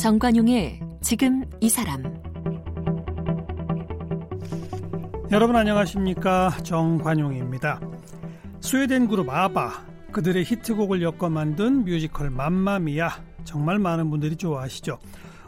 정관용의 0.00 0.80
지금 1.02 1.44
이 1.60 1.68
사람 1.68 2.02
여러분 5.30 5.54
안녕하십니까 5.56 6.56
정관용입니다. 6.62 7.78
스웨덴 8.62 9.08
그룹 9.08 9.28
아바 9.28 9.84
그들의 10.10 10.42
히트곡을 10.44 11.02
엮어 11.02 11.28
만든 11.28 11.84
뮤지컬 11.84 12.30
맘마미아 12.30 13.10
정말 13.44 13.78
많은 13.78 14.08
분들이 14.08 14.36
좋아하시죠. 14.36 14.98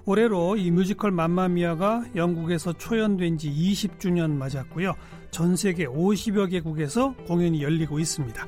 올해로 0.04 0.58
이 0.58 0.70
뮤지컬 0.70 1.12
맘마미아가 1.12 2.04
영국에서 2.14 2.74
초연된 2.74 3.38
지 3.38 3.50
20주년 3.50 4.32
맞았고요. 4.32 4.92
전 5.30 5.56
세계 5.56 5.86
50여 5.86 6.50
개국에서 6.50 7.14
공연이 7.26 7.62
열리고 7.62 7.98
있습니다. 7.98 8.46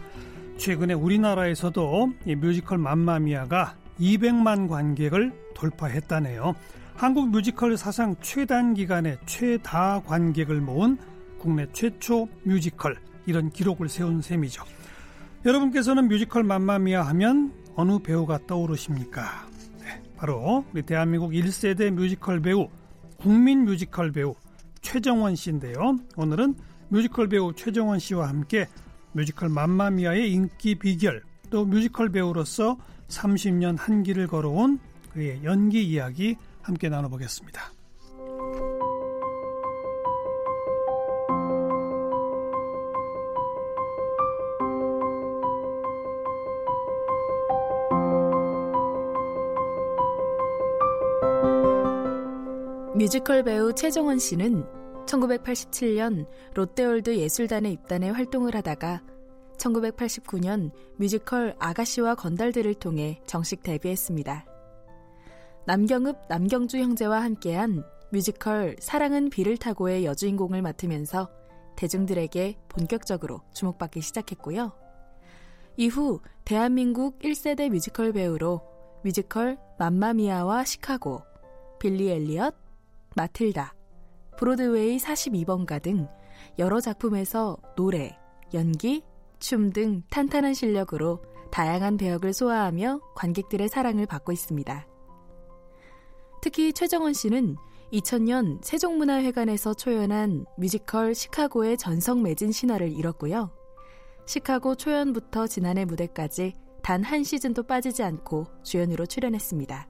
최근에 0.59 0.93
우리나라에서도 0.93 2.13
이 2.27 2.35
뮤지컬 2.35 2.77
맘마미아가 2.77 3.77
200만 4.01 4.69
관객을 4.69 5.33
돌파했다네요. 5.55 6.55
한국 6.95 7.29
뮤지컬 7.31 7.77
사상 7.77 8.15
최단 8.21 8.75
기간에 8.75 9.19
최다 9.27 10.03
관객을 10.07 10.61
모은 10.61 10.97
국내 11.39 11.67
최초 11.73 12.29
뮤지컬 12.45 12.97
이런 13.27 13.51
기록을 13.51 13.89
세운 13.89 14.23
셈이죠. 14.23 14.65
여러분께서는 15.45 16.09
뮤지컬 16.09 16.45
맘마미아 16.45 17.03
하면 17.03 17.53
어느 17.75 17.99
배우가 17.99 18.39
떠오르십니까? 18.47 19.49
네, 19.81 20.03
바로 20.17 20.65
우리 20.73 20.83
대한민국 20.83 21.33
1세대 21.33 21.91
뮤지컬 21.91 22.41
배우, 22.41 22.69
국민 23.19 23.65
뮤지컬 23.65 24.13
배우 24.13 24.35
최정원 24.81 25.35
씨인데요. 25.35 25.99
오늘은 26.17 26.55
뮤지컬 26.89 27.29
배우 27.29 27.53
최정원 27.55 27.99
씨와 27.99 28.29
함께 28.29 28.69
뮤지컬 29.13 29.49
맘마미아의 29.49 30.33
인기 30.33 30.77
비결, 30.77 31.23
또 31.51 31.65
뮤지컬 31.65 32.11
배우로서 32.11 32.77
30년 33.15 33.77
한 33.79 34.03
길을 34.03 34.27
걸어온 34.27 34.79
그의 35.13 35.45
연기 35.45 35.85
이야기 35.85 36.37
함께 36.63 36.89
나눠보겠습니다. 36.89 37.73
뮤지컬 52.97 53.43
배우 53.43 53.73
최정원 53.75 54.19
씨는 54.19 54.65
1987년 55.07 56.27
롯데월드 56.55 57.17
예술단에 57.17 57.71
입단해 57.71 58.11
활동을 58.11 58.55
하다가 58.55 59.03
1989년 59.65 60.71
뮤지컬 60.97 61.55
아가씨와 61.59 62.15
건달들을 62.15 62.75
통해 62.75 63.21
정식 63.27 63.63
데뷔했습니다. 63.63 64.47
남경읍 65.67 66.29
남경주 66.29 66.79
형제와 66.79 67.23
함께한 67.23 67.85
뮤지컬 68.11 68.77
사랑은 68.79 69.31
비를 69.31 69.57
타고의 69.57 70.05
여주인공을 70.05 70.61
맡으면서 70.63 71.31
대중들에게 71.77 72.59
본격적으로 72.69 73.41
주목받기 73.53 74.01
시작했고요. 74.01 74.73
이후 75.77 76.21
대한민국 76.45 77.19
1세대 77.19 77.71
뮤지컬 77.71 78.13
배우로 78.13 78.61
뮤지컬 79.03 79.59
맘마미아와 79.79 80.65
시카고, 80.65 81.23
빌리 81.81 82.11
엘리엇, 82.11 82.55
마틸다, 83.17 83.75
브로드웨이 84.39 84.99
42번가 84.99 85.83
등 85.83 86.07
여러 86.59 86.81
작품에서 86.81 87.59
노래, 87.77 88.17
연기, 88.55 89.03
춤 89.45 89.75
등 89.75 90.03
탄탄한 90.09 90.55
실력으로 90.55 91.23
다양한 91.51 91.99
배역을 91.99 92.33
소화하며 92.33 93.01
관객들의 93.15 93.69
사랑을 93.69 94.07
받고 94.07 94.33
있습니다. 94.33 94.87
특히 96.41 96.73
최정원 96.73 97.13
씨는 97.13 97.57
2000년 97.93 98.65
세종문화회관에서 98.65 99.75
초연한 99.75 100.47
뮤지컬 100.57 101.15
시카고의 101.15 101.77
전성 101.77 102.23
매진 102.23 102.53
신화를 102.53 102.91
이뤘고요. 102.91 103.51
시카고 104.25 104.77
초연부터 104.77 105.47
지난해 105.47 105.85
무대까지 105.85 106.55
단 106.83 107.03
한 107.03 107.23
시즌도 107.23 107.65
빠지지 107.65 108.03
않고 108.03 108.47
주연으로 108.63 109.05
출연했습니다. 109.05 109.89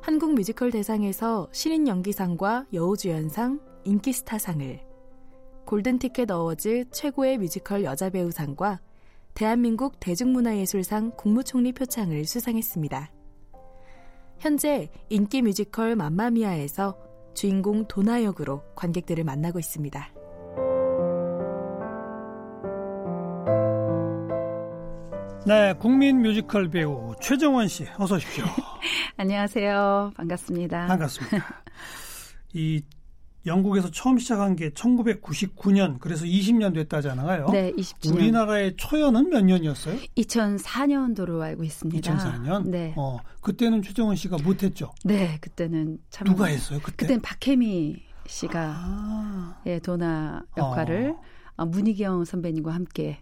한국 0.00 0.32
뮤지컬 0.32 0.70
대상에서 0.70 1.48
신인 1.52 1.86
연기상과 1.86 2.64
여우주연상, 2.72 3.60
인기스타상을, 3.84 4.80
골든티켓 5.66 6.30
어워즈 6.30 6.90
최고의 6.92 7.38
뮤지컬 7.38 7.84
여자 7.84 8.08
배우상과 8.08 8.80
대한민국 9.34 9.98
대중문화예술상 10.00 11.12
국무총리 11.16 11.72
표창을 11.72 12.24
수상했습니다. 12.24 13.10
현재 14.38 14.90
인기 15.10 15.42
뮤지컬 15.42 15.96
맘마미아에서 15.96 16.96
주인공 17.34 17.86
도나 17.86 18.22
역으로 18.22 18.62
관객들을 18.76 19.24
만나고 19.24 19.58
있습니다. 19.58 20.08
네, 25.46 25.74
국민 25.74 26.22
뮤지컬 26.22 26.70
배우 26.70 27.14
최정원 27.20 27.68
씨, 27.68 27.86
어서 27.98 28.16
오십시오. 28.16 28.44
안녕하세요. 29.16 30.12
반갑습니다. 30.16 30.86
반갑습니다. 30.86 31.62
이 32.54 32.82
영국에서 33.46 33.90
처음 33.90 34.18
시작한 34.18 34.56
게 34.56 34.70
1999년, 34.70 35.98
그래서 36.00 36.24
20년 36.24 36.74
됐다잖아요. 36.74 37.48
네, 37.50 37.72
20주년. 37.72 38.14
우리나라의 38.14 38.74
초연은 38.76 39.30
몇 39.30 39.44
년이었어요? 39.44 39.98
2004년도로 40.16 41.40
알고 41.40 41.64
있습니다. 41.64 42.14
2004년? 42.14 42.68
네. 42.68 42.94
어, 42.96 43.18
그때는 43.40 43.82
최정원 43.82 44.16
씨가 44.16 44.38
못 44.42 44.62
했죠? 44.62 44.92
네, 45.04 45.38
그때는 45.40 45.98
참. 46.10 46.26
누가 46.26 46.46
했어요, 46.46 46.80
그때? 46.82 47.06
그땐 47.06 47.20
박해미 47.20 48.02
씨가 48.26 48.74
아. 48.76 49.62
예, 49.66 49.78
도나 49.78 50.44
역할을 50.56 51.14
어. 51.16 51.62
어, 51.62 51.66
문희경 51.66 52.24
선배님과 52.24 52.72
함께 52.72 53.20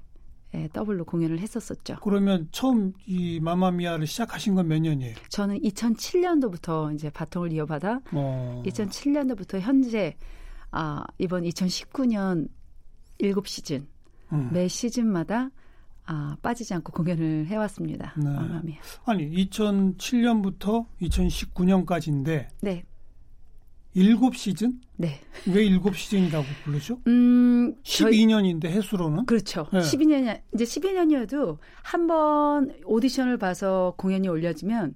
예, 0.54 0.69
더블로 0.72 1.04
공연을 1.04 1.41
했었었죠. 1.41 1.97
그러면 2.03 2.48
처음 2.53 2.92
이 3.06 3.41
맘마미아를 3.41 4.06
시작하신 4.06 4.54
건 4.54 4.69
몇 4.69 4.78
년이에요? 4.81 5.15
저는 5.28 5.60
2007년도부터 5.60 6.94
이제 6.94 7.10
바통을 7.10 7.53
이어받아 7.53 8.00
어. 8.12 8.62
2007년도부터 8.64 9.59
현재 9.60 10.16
아, 10.70 11.04
이번 11.19 11.43
2019년 11.44 12.48
7시즌 13.20 13.84
음. 14.32 14.50
매 14.53 14.66
시즌마다 14.69 15.50
아, 16.06 16.37
빠지지 16.43 16.72
않고 16.75 16.93
공연을 16.93 17.47
해왔습니다. 17.47 18.14
네. 18.16 18.25
마마미아. 18.25 18.76
아니 19.06 19.31
2007년부터 19.47 20.87
2019년까지인데 21.03 22.48
네, 22.60 22.84
7시즌? 23.94 24.72
네. 24.97 25.21
왜 25.47 25.69
7시즌이라고 25.69 26.44
부르죠? 26.65 26.99
음, 27.06 27.75
저희- 27.82 28.25
12년인데 28.27 28.66
해수로는? 28.66 29.27
그렇죠. 29.27 29.66
네. 29.72 29.81
12년 29.81 30.41
이제 30.55 30.65
12년이어도 30.65 31.59
한 31.82 32.06
번 32.06 32.72
오디션을 32.84 33.38
봐서 33.38 33.94
공연이 33.97 34.28
올려지면 34.28 34.94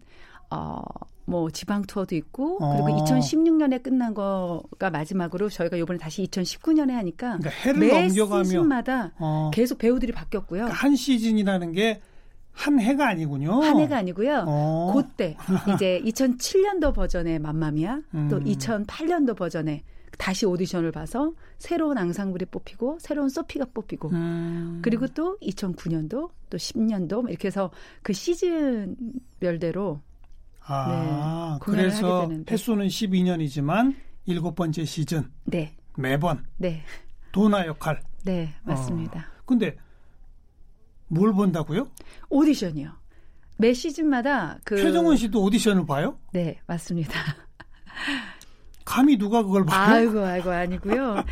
어. 0.50 0.82
뭐 1.26 1.50
지방 1.50 1.82
투어도 1.82 2.14
있고 2.16 2.56
그리고 2.56 2.84
어. 2.98 3.04
2016년에 3.04 3.82
끝난 3.82 4.14
거가 4.14 4.88
마지막으로 4.88 5.50
저희가 5.50 5.76
이번에 5.76 5.98
다시 5.98 6.22
2019년에 6.24 6.92
하니까 6.92 7.36
그러니까 7.36 7.50
해를 7.50 7.80
매 7.80 7.88
넘겨가며 7.88 8.44
시즌마다 8.44 9.12
어, 9.18 9.50
계속 9.52 9.76
배우들이 9.76 10.12
바뀌었고요. 10.12 10.60
그러니까 10.62 10.74
한 10.74 10.96
시즌이라는 10.96 11.72
게 11.72 12.00
한 12.58 12.80
해가 12.80 13.08
아니군요. 13.08 13.62
한 13.62 13.78
해가 13.78 13.98
아니고요. 13.98 14.44
어. 14.48 14.92
그때 14.92 15.36
이제 15.74 16.02
2007년도 16.04 16.92
버전의 16.92 17.38
맘마미아 17.38 18.00
또 18.28 18.36
음. 18.36 18.44
2008년도 18.44 19.36
버전의 19.36 19.84
다시 20.18 20.44
오디션을 20.44 20.90
봐서 20.90 21.32
새로운 21.58 21.96
앙상블이 21.96 22.46
뽑히고 22.46 22.98
새로운 23.00 23.28
소피가 23.28 23.66
뽑히고 23.72 24.10
음. 24.10 24.80
그리고 24.82 25.06
또 25.06 25.38
2009년도 25.40 26.10
또 26.50 26.56
10년도 26.56 27.28
이렇게 27.28 27.46
해서 27.46 27.70
그 28.02 28.12
시즌별대로 28.12 30.00
아, 30.66 31.58
네, 31.60 31.64
그래서. 31.64 32.28
횟수는 32.50 32.88
12년이지만 32.88 33.94
일곱 34.26 34.56
번째 34.56 34.84
시즌 34.84 35.30
네, 35.44 35.76
매번 35.96 36.44
네, 36.56 36.82
도나 37.30 37.66
역할. 37.66 38.02
네 38.24 38.52
맞습니다. 38.64 39.20
어. 39.20 39.42
근데 39.46 39.76
뭘 41.08 41.32
본다고요? 41.32 41.88
오디션이요. 42.28 42.92
매 43.56 43.72
시즌마다 43.72 44.58
그 44.64 44.76
최정원 44.76 45.16
씨도 45.16 45.42
오디션을 45.42 45.86
봐요? 45.86 46.18
네 46.32 46.60
맞습니다. 46.66 47.12
감히 48.84 49.18
누가 49.18 49.42
그걸 49.42 49.64
봐요? 49.64 49.94
아이고 49.94 50.20
아이고 50.24 50.50
아니고요. 50.50 51.24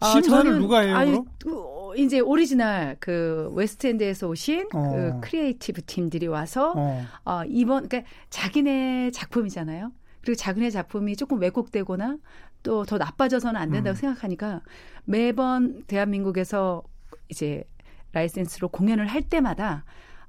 어, 0.00 0.06
심사를 0.06 0.58
누가 0.58 0.80
해요, 0.80 0.96
아니, 0.96 1.10
그럼? 1.10 1.26
또 1.38 1.94
이제 1.96 2.20
오리지널 2.20 2.96
그 3.00 3.50
웨스트엔드에서 3.54 4.28
오신 4.28 4.68
어. 4.72 4.92
그 4.92 5.20
creative 5.28 5.82
팀들이 5.84 6.26
와서 6.26 6.72
어. 6.76 7.04
어, 7.24 7.42
이번 7.46 7.88
그러니까 7.88 8.10
자기네 8.30 9.10
작품이잖아요. 9.12 9.92
그리고 10.22 10.36
자기네 10.36 10.70
작품이 10.70 11.16
조금 11.16 11.40
왜곡되거나 11.40 12.16
또 12.62 12.84
더 12.84 12.98
나빠져서는 12.98 13.58
안 13.60 13.70
된다고 13.70 13.94
음. 13.94 14.00
생각하니까 14.00 14.60
매번 15.04 15.82
대한민국에서 15.86 16.82
이제 17.28 17.64
라이센스로 18.12 18.68
공연을 18.68 19.06
할 19.06 19.22
때마다 19.22 19.84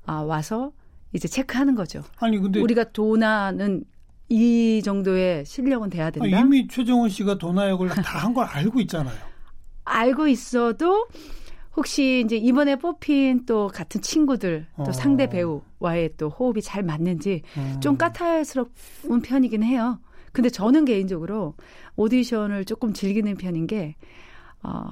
아, 0.05 0.21
와서 0.21 0.71
이제 1.13 1.27
체크하는 1.27 1.75
거죠. 1.75 2.03
아니 2.19 2.37
근데 2.39 2.59
우리가 2.59 2.91
도나는 2.91 3.83
이 4.29 4.81
정도의 4.83 5.45
실력은 5.45 5.89
돼야 5.89 6.09
된다. 6.09 6.37
아, 6.37 6.39
이미 6.41 6.67
최정원 6.67 7.09
씨가 7.09 7.37
도나 7.37 7.69
역을 7.69 7.89
다 8.03 8.19
한 8.19 8.33
걸 8.33 8.45
알고 8.45 8.79
있잖아요. 8.81 9.17
알고 9.83 10.27
있어도 10.27 11.07
혹시 11.75 12.21
이제 12.25 12.35
이번에 12.37 12.75
뽑힌 12.77 13.45
또 13.45 13.67
같은 13.67 14.01
친구들 14.01 14.67
또 14.77 14.83
어. 14.83 14.91
상대 14.91 15.27
배우와의 15.27 16.15
또 16.17 16.29
호흡이 16.29 16.61
잘 16.61 16.83
맞는지 16.83 17.41
음. 17.57 17.79
좀 17.81 17.97
까탈스러운 17.97 19.21
편이긴 19.23 19.63
해요. 19.63 19.99
근데 20.33 20.49
저는 20.49 20.85
개인적으로 20.85 21.55
오디션을 21.97 22.63
조금 22.65 22.93
즐기는 22.93 23.35
편인 23.35 23.67
게, 23.67 23.95
어, 24.63 24.83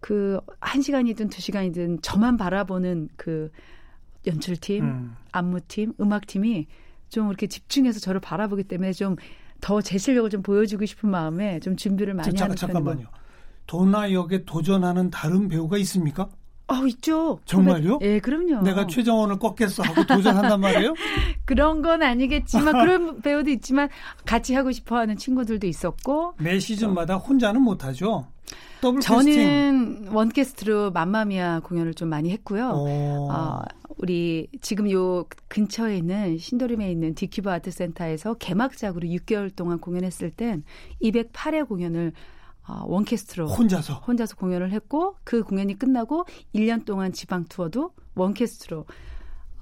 그, 0.00 0.40
한 0.60 0.82
시간이든 0.82 1.28
두 1.28 1.40
시간이든 1.40 2.00
저만 2.02 2.36
바라보는 2.36 3.08
그 3.16 3.50
연출팀, 4.26 4.84
음. 4.84 5.16
안무팀, 5.32 5.94
음악팀이 6.00 6.66
좀 7.08 7.28
이렇게 7.28 7.46
집중해서 7.46 8.00
저를 8.00 8.20
바라보기 8.20 8.64
때문에 8.64 8.92
좀 8.92 9.16
더 9.60 9.82
제 9.82 9.98
실력을 9.98 10.30
좀 10.30 10.40
보여주고 10.42 10.86
싶은 10.86 11.10
마음에 11.10 11.60
좀 11.60 11.76
준비를 11.76 12.14
많이 12.14 12.32
자, 12.34 12.44
하는 12.46 12.56
잠- 12.56 12.70
편이고. 12.70 12.86
잠깐만요. 12.88 13.08
도나 13.66 14.10
역에 14.10 14.44
도전하는 14.46 15.10
다른 15.10 15.48
배우가 15.48 15.76
있습니까? 15.76 16.30
어, 16.68 16.86
있죠. 16.86 17.40
정말요? 17.44 17.98
예, 18.00 18.20
그럼요. 18.20 18.62
내가 18.62 18.86
최정원을 18.86 19.38
꺾겠어 19.38 19.82
하고 19.82 20.02
도전한단 20.06 20.60
말이에요? 20.60 20.94
그런 21.44 21.82
건 21.82 22.02
아니겠지만 22.02 22.72
그런 22.86 23.20
배우도 23.20 23.50
있지만 23.50 23.90
같이 24.24 24.54
하고 24.54 24.72
싶어 24.72 24.96
하는 24.96 25.18
친구들도 25.18 25.66
있었고 25.66 26.36
매 26.38 26.58
시즌마다 26.58 27.16
혼자는 27.16 27.60
못 27.60 27.84
하죠. 27.84 28.28
저는 29.02 30.08
원캐스트로 30.08 30.90
맘마미아 30.92 31.60
공연을 31.60 31.94
좀 31.94 32.08
많이 32.08 32.30
했고요. 32.30 32.70
어. 32.70 33.28
어, 33.30 33.62
우리 33.98 34.48
지금 34.62 34.90
요 34.90 35.26
근처에 35.48 35.98
있는 35.98 36.38
신도림에 36.38 36.90
있는 36.90 37.14
디큐브 37.14 37.50
아트 37.50 37.70
센터에서 37.70 38.34
개막작으로 38.34 39.06
6개월 39.08 39.54
동안 39.54 39.78
공연했을 39.78 40.30
땐 40.30 40.64
208회 41.02 41.68
공연을 41.68 42.12
어, 42.66 42.84
one 42.86 43.07
cast로 43.07 43.48
혼자서. 43.48 43.94
혼자서 44.06 44.36
공연을 44.36 44.72
했고 44.72 45.16
그 45.24 45.42
공연이 45.42 45.78
끝나고 45.78 46.24
1년 46.54 46.84
동안 46.84 47.12
지방 47.12 47.44
투어도 47.44 47.92
one 48.14 48.38
cast로 48.38 48.86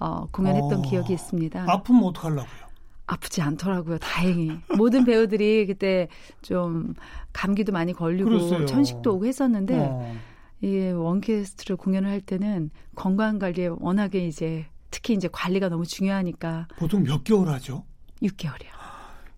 어, 0.01 0.27
공연했던 0.31 0.79
어. 0.79 0.83
기억이 0.83 1.13
있습니다. 1.13 1.65
아프면 1.69 2.05
어떡하려고요? 2.05 2.68
아프지 3.09 3.41
않더라고요. 3.41 3.99
다행히 3.99 4.53
모든 4.77 5.05
배우들이 5.05 5.67
그때 5.67 6.09
좀 6.43 6.95
감기도 7.33 7.73
많이 7.73 7.93
걸리고 7.93 8.29
그랬어요. 8.29 8.67
천식도 8.67 9.15
오고 9.15 9.27
했었는데 9.27 9.89
어. 9.91 10.15
이 10.61 10.91
원캐스트로 10.91 11.79
공연을 11.79 12.11
할 12.11 12.21
때는 12.21 12.71
건강 12.95 13.39
관리에 13.39 13.69
워낙에 13.79 14.27
이제 14.27 14.67
특히 14.91 15.15
이제 15.15 15.29
관리가 15.31 15.69
너무 15.69 15.87
중요하니까 15.87 16.69
보통 16.77 17.03
몇 17.03 17.25
개월 17.25 17.49
하죠? 17.49 17.85
6개월이요. 18.23 18.79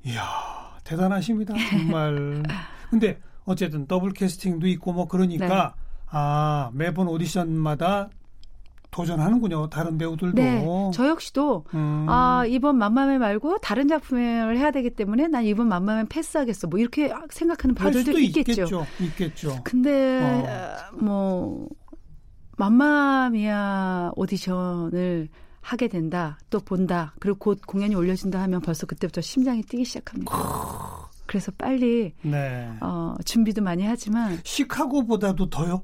이야, 0.07 0.23
대단하십니다. 0.83 1.55
정말. 1.71 2.43
근데 2.91 3.21
어쨌든 3.45 3.87
더블 3.87 4.13
캐스팅도 4.13 4.67
있고 4.69 4.93
뭐 4.93 5.07
그러니까 5.07 5.75
네. 5.77 5.83
아, 6.07 6.71
매번 6.73 7.07
오디션마다 7.07 8.11
도전하는군요. 8.91 9.69
다른 9.71 9.99
배우들도. 9.99 10.35
네, 10.35 10.65
저 10.93 11.07
역시도 11.09 11.65
음. 11.75 12.07
아 12.09 12.45
이번 12.47 12.77
맘마맨 12.79 13.21
말고 13.21 13.59
다른 13.59 13.89
작품을 13.89 14.59
해야 14.59 14.71
되기 14.71 14.91
때문에 14.91 15.29
난 15.29 15.45
이번 15.45 15.69
맘마맨 15.69 16.09
패스하겠어. 16.09 16.69
뭐 16.69 16.79
이렇게 16.79 17.13
생각하는 17.31 17.77
할 17.77 17.93
배우들도 17.93 18.19
있겠죠. 18.19 18.51
있겠죠. 18.53 18.87
있겠죠. 19.01 19.61
근데 19.65 20.21
어. 20.23 20.97
어, 20.97 20.97
뭐 20.97 21.69
맘마미아 22.57 24.13
오디션을 24.17 25.29
하게 25.63 25.89
된다, 25.89 26.39
또 26.49 26.59
본다, 26.59 27.15
그리고 27.21 27.39
곧 27.39 27.61
공연이 27.67 27.95
올려진다 27.95 28.41
하면 28.43 28.61
벌써 28.61 28.87
그때부터 28.87 29.21
심장이 29.21 29.63
뛰기 29.63 29.85
시작합니다. 29.85 30.33
그래서 31.27 31.53
빨리 31.57 32.13
네. 32.23 32.69
어, 32.81 33.15
준비도 33.25 33.63
많이 33.63 33.85
하지만 33.87 34.41
시카고보다도 34.43 35.49
더요? 35.49 35.83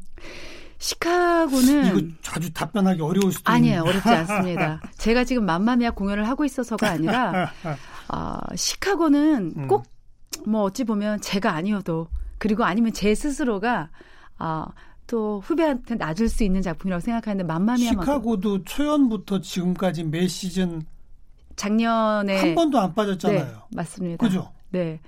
시카고는 0.78 1.87
이거 1.87 2.32
아주 2.34 2.52
답변하기 2.52 3.00
어려울 3.00 3.32
수도 3.32 3.50
아니에요, 3.50 3.81
있는데. 3.81 3.90
어렵지 3.90 4.08
않습니다. 4.08 4.81
제가 4.99 5.25
지금 5.25 5.46
맘마미아 5.46 5.93
공연을 5.93 6.28
하고 6.28 6.44
있어서가 6.44 6.90
아니라 6.90 7.50
아, 8.08 8.40
시카고는 8.55 9.55
음. 9.56 9.69
꼭뭐 9.69 10.62
어찌 10.62 10.84
보면 10.84 11.20
제가 11.20 11.52
아니어도 11.52 12.08
그리고 12.38 12.64
아니면 12.64 12.93
제 12.93 13.14
스스로가 13.14 13.90
아, 14.38 14.67
또 15.06 15.40
후배한테 15.40 15.94
놔줄 15.94 16.28
수 16.28 16.44
있는 16.44 16.62
작품이라고 16.62 17.00
생각하는데 17.00 17.44
맘마미아만큼 17.44 18.05
시카고도 18.05 18.64
초연부터 18.64 19.40
지금까지 19.40 20.05
매 20.05 20.26
시즌 20.26 20.82
작년에 21.55 22.38
한 22.38 22.55
번도 22.55 22.78
안 22.78 22.94
빠졌잖아요. 22.94 23.44
네, 23.44 23.55
맞습니다. 23.70 24.26
그죠? 24.26 24.52
네. 24.70 25.00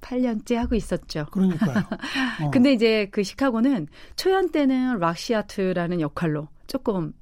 18년째 0.00 0.54
하고 0.54 0.74
있었죠. 0.74 1.26
그러니까요. 1.30 1.74
어. 2.42 2.50
근데 2.50 2.72
이제 2.72 3.08
그 3.10 3.22
시카고는 3.22 3.88
초연 4.16 4.50
때는 4.50 4.98
락시아트라는 4.98 6.00
역할로 6.00 6.48
조금 6.66 7.12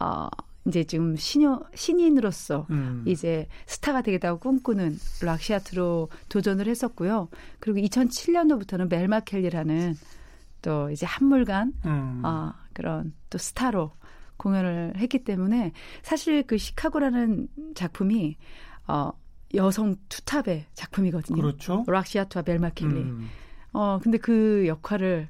어 0.00 0.28
이제 0.66 0.84
지금 0.84 1.16
신여, 1.16 1.64
신인으로서 1.74 2.66
음. 2.70 3.02
이제 3.06 3.48
스타가 3.66 4.00
되겠다고 4.02 4.38
꿈꾸는 4.38 4.96
락시아트로 5.22 6.08
도전을 6.28 6.68
했었고요. 6.68 7.28
그리고 7.58 7.80
2007년도부터는 7.80 8.88
멜마 8.88 9.20
켈리라는 9.20 9.96
또 10.62 10.90
이제 10.90 11.04
한물간 11.04 11.72
음. 11.84 12.22
아, 12.24 12.54
그런 12.72 13.12
또 13.28 13.38
스타로 13.38 13.92
공연을 14.36 14.94
했기 14.96 15.24
때문에 15.24 15.72
사실 16.02 16.44
그 16.44 16.58
시카고라는 16.58 17.48
작품이 17.74 18.36
어, 18.86 19.12
여성 19.54 19.96
투탑의 20.08 20.66
작품이거든요. 20.74 21.40
그렇죠. 21.40 21.84
락시아트와 21.86 22.44
멜마 22.46 22.70
켈리. 22.70 23.00
음. 23.00 23.28
어, 23.72 23.98
근데 24.02 24.18
그 24.18 24.66
역할을 24.66 25.28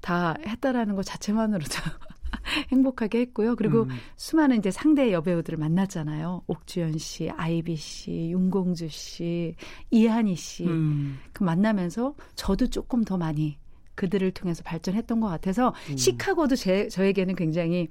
다 0.00 0.34
했다라는 0.46 0.96
것 0.96 1.04
자체만으로도 1.04 1.70
행복하게 2.72 3.20
했고요. 3.20 3.56
그리고 3.56 3.82
음. 3.84 3.90
수많은 4.16 4.58
이제 4.58 4.70
상대 4.70 5.12
여배우들을 5.12 5.58
만났잖아요. 5.58 6.42
옥주연 6.46 6.98
씨, 6.98 7.30
아이비 7.30 7.76
씨, 7.76 8.30
윤공주 8.30 8.88
씨, 8.88 9.54
이한희 9.90 10.36
씨. 10.36 10.64
음. 10.64 11.18
그 11.32 11.44
만나면서 11.44 12.14
저도 12.34 12.68
조금 12.68 13.04
더 13.04 13.18
많이 13.18 13.58
그들을 13.94 14.30
통해서 14.30 14.62
발전했던 14.62 15.20
것 15.20 15.28
같아서 15.28 15.74
음. 15.90 15.96
시카고도 15.96 16.56
제, 16.56 16.88
저에게는 16.88 17.34
굉장히 17.34 17.88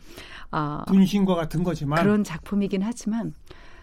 아, 0.49 0.83
분신과 0.87 1.35
같은 1.35 1.63
거지만 1.63 2.01
그런 2.01 2.23
작품이긴 2.23 2.81
하지만 2.81 3.33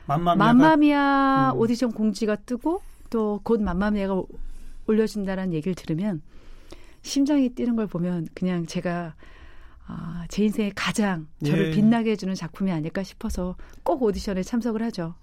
맘마미아가 0.07 0.53
맘마미아 0.53 1.53
음. 1.55 1.59
오디션 1.61 1.93
공지가 1.93 2.37
뜨고 2.37 2.83
또 3.11 3.41
곧 3.43 3.63
맘마미아가 3.63 4.15
오- 4.15 4.29
올려진다는 4.87 5.53
얘기를 5.53 5.75
들으면 5.75 6.23
심장이 7.03 7.49
뛰는 7.51 7.77
걸 7.77 7.87
보면 7.87 8.29
그냥 8.35 8.67
제가 8.67 9.15
아, 9.89 10.25
제 10.29 10.45
인생에 10.45 10.73
가장 10.75 11.29
저를 11.45 11.69
예. 11.69 11.71
빛나게 11.71 12.13
해주는 12.13 12.35
작품이 12.35 12.73
아닐까 12.73 13.03
싶어서 13.05 13.55
꼭 13.85 14.03
오디션에 14.03 14.43
참석을 14.43 14.83
하죠. 14.85 15.15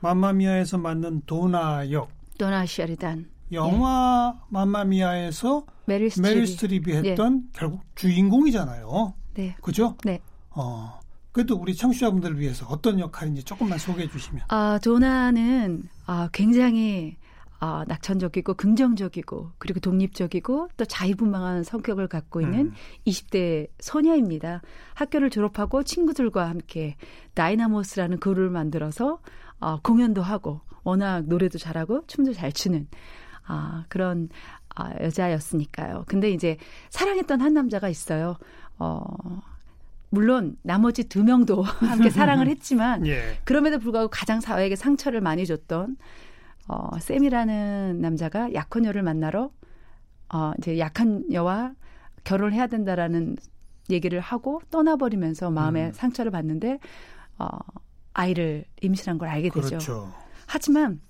맘마미아에서 0.00 0.78
맡는 0.78 1.22
도나 1.26 1.90
역 1.92 2.10
도나 2.38 2.66
샤리단, 2.66 3.28
영화 3.52 4.34
맘마미아에서 4.48 5.64
메릴 5.86 6.10
스트립. 6.10 6.28
메릴 6.34 6.46
스트립이 6.46 6.92
했던 7.08 7.44
결국 7.52 7.82
주인공이잖아요. 7.94 9.14
네. 9.34 9.56
그죠? 9.60 9.96
네. 10.04 10.20
어. 10.50 10.99
그래도 11.32 11.56
우리 11.56 11.74
청취자분들을 11.74 12.38
위해서 12.38 12.66
어떤 12.66 12.98
역할인지 12.98 13.44
조금만 13.44 13.78
소개해 13.78 14.08
주시면. 14.08 14.44
아, 14.48 14.78
도나는 14.82 15.84
아, 16.06 16.28
굉장히 16.32 17.16
아, 17.60 17.84
낙천적이고 17.86 18.54
긍정적이고 18.54 19.52
그리고 19.58 19.80
독립적이고 19.80 20.70
또 20.76 20.84
자유분방한 20.86 21.62
성격을 21.62 22.08
갖고 22.08 22.40
있는 22.40 22.68
음. 22.68 22.74
20대 23.06 23.68
소녀입니다. 23.78 24.62
학교를 24.94 25.28
졸업하고 25.28 25.82
친구들과 25.82 26.48
함께 26.48 26.96
다이나모스라는 27.34 28.18
그룹을 28.18 28.48
만들어서 28.48 29.20
어, 29.60 29.78
공연도 29.82 30.22
하고 30.22 30.62
워낙 30.84 31.26
노래도 31.26 31.58
잘하고 31.58 32.06
춤도 32.06 32.32
잘 32.32 32.50
추는 32.50 32.88
아, 33.46 33.84
그런 33.88 34.30
아, 34.74 34.94
여자였으니까요. 35.02 36.04
근데 36.06 36.30
이제 36.30 36.56
사랑했던 36.88 37.42
한 37.42 37.52
남자가 37.52 37.90
있어요. 37.90 38.38
어, 38.78 39.02
물론 40.10 40.56
나머지 40.62 41.04
두 41.04 41.24
명도 41.24 41.62
함께 41.62 42.10
사랑을 42.10 42.48
했지만 42.48 43.06
예. 43.08 43.38
그럼에도 43.44 43.78
불구하고 43.78 44.10
가장 44.10 44.40
사회에게 44.40 44.76
상처를 44.76 45.20
많이 45.20 45.46
줬던 45.46 45.96
어, 46.68 46.98
쌤이라는 46.98 48.00
남자가 48.00 48.52
약혼 48.54 48.84
여를 48.84 49.02
만나러 49.02 49.50
어, 50.32 50.52
이제 50.58 50.78
약한 50.78 51.24
여와 51.32 51.72
결혼을 52.24 52.52
해야 52.52 52.66
된다라는 52.66 53.36
얘기를 53.88 54.20
하고 54.20 54.60
떠나버리면서 54.70 55.50
마음에 55.50 55.86
음. 55.86 55.92
상처를 55.92 56.30
받는데 56.30 56.78
어, 57.38 57.48
아이를 58.12 58.64
임신한 58.82 59.18
걸 59.18 59.28
알게 59.28 59.50
되죠. 59.50 59.68
그렇죠. 59.68 60.12
하지만 60.46 61.00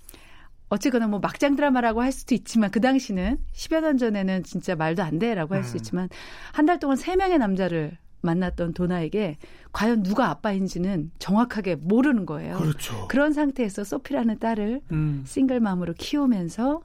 어쨌거나 0.69 1.07
뭐 1.07 1.19
막장 1.19 1.55
드라마라고 1.55 2.01
할 2.01 2.11
수도 2.11 2.33
있지만 2.33 2.71
그 2.71 2.79
당시는 2.79 3.37
10여 3.53 3.81
년 3.81 3.97
전에는 3.97 4.43
진짜 4.43 4.75
말도 4.75 5.03
안 5.03 5.19
돼라고 5.19 5.53
할수 5.55 5.73
음. 5.73 5.77
있지만 5.77 6.09
한 6.53 6.65
달 6.65 6.79
동안 6.79 6.95
세 6.97 7.15
명의 7.15 7.37
남자를 7.37 7.97
만났던 8.21 8.73
도나에게 8.73 9.37
과연 9.71 10.03
누가 10.03 10.29
아빠인지는 10.29 11.11
정확하게 11.19 11.75
모르는 11.75 12.25
거예요. 12.25 12.57
그렇죠. 12.57 13.07
그런 13.07 13.33
상태에서 13.33 13.83
소피라는 13.83 14.39
딸을 14.39 14.81
음. 14.91 15.23
싱글맘으로 15.25 15.93
키우면서 15.97 16.81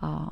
어, 0.00 0.28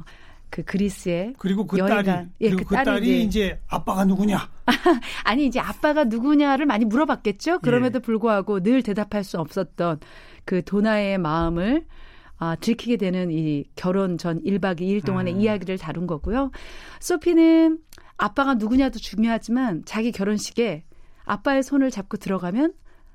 그 0.50 0.64
그리스의 0.64 1.34
그리고 1.38 1.66
그 1.66 1.78
여행간. 1.78 2.04
딸이 2.04 2.26
예, 2.40 2.48
그리고 2.50 2.64
그 2.64 2.68
그, 2.70 2.74
딸이 2.74 2.84
딸이 2.84 3.06
이제- 3.06 3.22
이제 3.24 3.60
아빠가 3.68 4.04
누구냐? 4.04 4.48
아니 5.24 5.46
이제 5.46 5.60
아빠가 5.60 6.04
누구냐를 6.04 6.66
많이 6.66 6.84
물어봤겠죠. 6.84 7.60
그럼에도 7.60 7.98
예. 7.98 8.02
불구하고 8.02 8.60
늘 8.60 8.82
대답할 8.82 9.22
수 9.22 9.38
없었던 9.38 10.00
그 10.44 10.64
도나의 10.64 11.18
마음을 11.18 11.84
아, 12.42 12.56
들키게 12.56 12.96
되는 12.96 13.30
이 13.30 13.64
결혼 13.76 14.16
전 14.16 14.42
1박 14.42 14.80
2일 14.80 15.04
동안의 15.04 15.34
음. 15.34 15.40
이야기를 15.42 15.76
다룬 15.76 16.06
거고요. 16.06 16.50
소피는 16.98 17.78
아빠가 18.20 18.54
누구냐도 18.54 18.98
중요하지만 18.98 19.82
자기 19.86 20.12
결혼식에 20.12 20.84
아빠의 21.24 21.62
손을 21.62 21.90
잡고 21.90 22.18
들어가면 22.18 22.74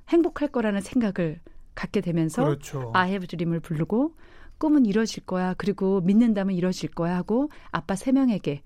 행복할 0.09 0.47
거라는 0.49 0.81
생각을 0.81 1.39
갖게 1.75 2.01
되면서 2.01 2.43
그렇죠. 2.43 2.91
I 2.95 3.09
have 3.09 3.27
dream을 3.27 3.59
부르고 3.59 4.15
꿈은 4.57 4.85
이뤄질 4.85 5.25
거야. 5.25 5.53
그리고 5.57 6.01
믿는다면 6.01 6.55
이뤄질 6.55 6.89
거야 6.89 7.15
하고 7.15 7.49
아빠 7.71 7.95
세 7.95 8.11
명에게 8.11 8.61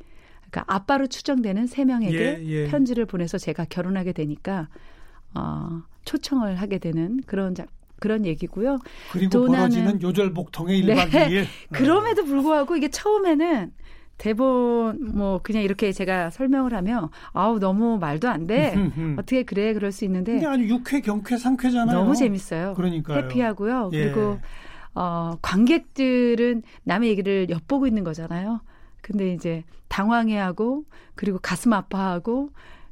그러니까 0.50 0.63
아빠로 0.74 1.08
추정되는 1.08 1.67
세 1.67 1.84
명에게 1.84 2.39
예, 2.41 2.46
예. 2.46 2.67
편지를 2.69 3.05
보내서 3.05 3.38
제가 3.38 3.65
결혼하게 3.65 4.13
되니까 4.13 4.69
어, 5.36 5.81
초청을 6.05 6.55
하게 6.55 6.77
되는 6.79 7.19
그런 7.25 7.53
자, 7.53 7.65
그런 8.00 8.25
얘기고요. 8.25 8.77
그리고 9.12 9.29
도나는- 9.48 9.51
벌어지는 9.58 10.01
요절복통의 10.01 10.81
네. 10.86 10.96
1박 10.96 11.10
2일. 11.12 11.46
그럼에도 11.74 12.24
불구하고 12.24 12.77
이게 12.77 12.88
처음에는 12.89 13.74
대본 14.20 15.16
뭐 15.16 15.40
그냥 15.42 15.64
이렇게 15.64 15.92
제가 15.92 16.30
설명을 16.30 16.74
하면 16.74 17.10
아우 17.32 17.58
너무 17.58 17.98
말도 17.98 18.30
안 18.30 18.46
돼. 18.46 18.76
어떻게 19.18 19.44
그래 19.44 19.74
그럴 19.74 19.92
수 19.92 20.06
있는데 20.06 20.34
근데 20.34 20.46
아주 20.46 20.68
육회, 20.68 21.02
경쾌, 21.02 21.38
상쾌잖아요. 21.38 21.98
너무 21.98 22.16
재밌어요. 22.16 22.74
그러니까요. 22.76 23.18
해피하고요. 23.18 23.90
예. 23.94 24.04
그리고 24.04 24.40
어, 24.94 25.36
관객들은 25.42 26.64
남의 26.84 27.10
얘기를 27.10 27.50
엿보고 27.50 27.88
있는 27.88 28.04
거잖아요. 28.04 28.62
근데 29.02 29.34
이제 29.34 29.64
당황해하고 29.88 30.84
그리고 31.16 31.40
가슴 31.42 31.72
아파하고 31.72 32.50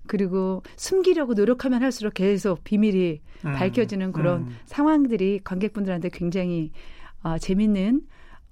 그리고 0.07 0.63
숨기려고 0.77 1.33
노력하면 1.33 1.83
할수록 1.83 2.13
계속 2.13 2.63
비밀이 2.63 3.19
음, 3.45 3.53
밝혀지는 3.53 4.13
그런 4.13 4.43
음. 4.43 4.55
상황들이 4.65 5.41
관객분들한테 5.43 6.09
굉장히 6.09 6.71
어, 7.21 7.37
재밌는 7.37 8.01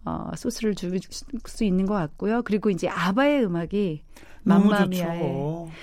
어, 0.05 0.31
소스를 0.35 0.75
줄 0.75 0.99
수 1.47 1.63
있는 1.63 1.85
것 1.85 1.93
같고요. 1.95 2.41
그리고 2.43 2.69
이제 2.69 2.87
아바의 2.87 3.43
음악이 3.45 4.03
맘마미아의. 4.43 5.21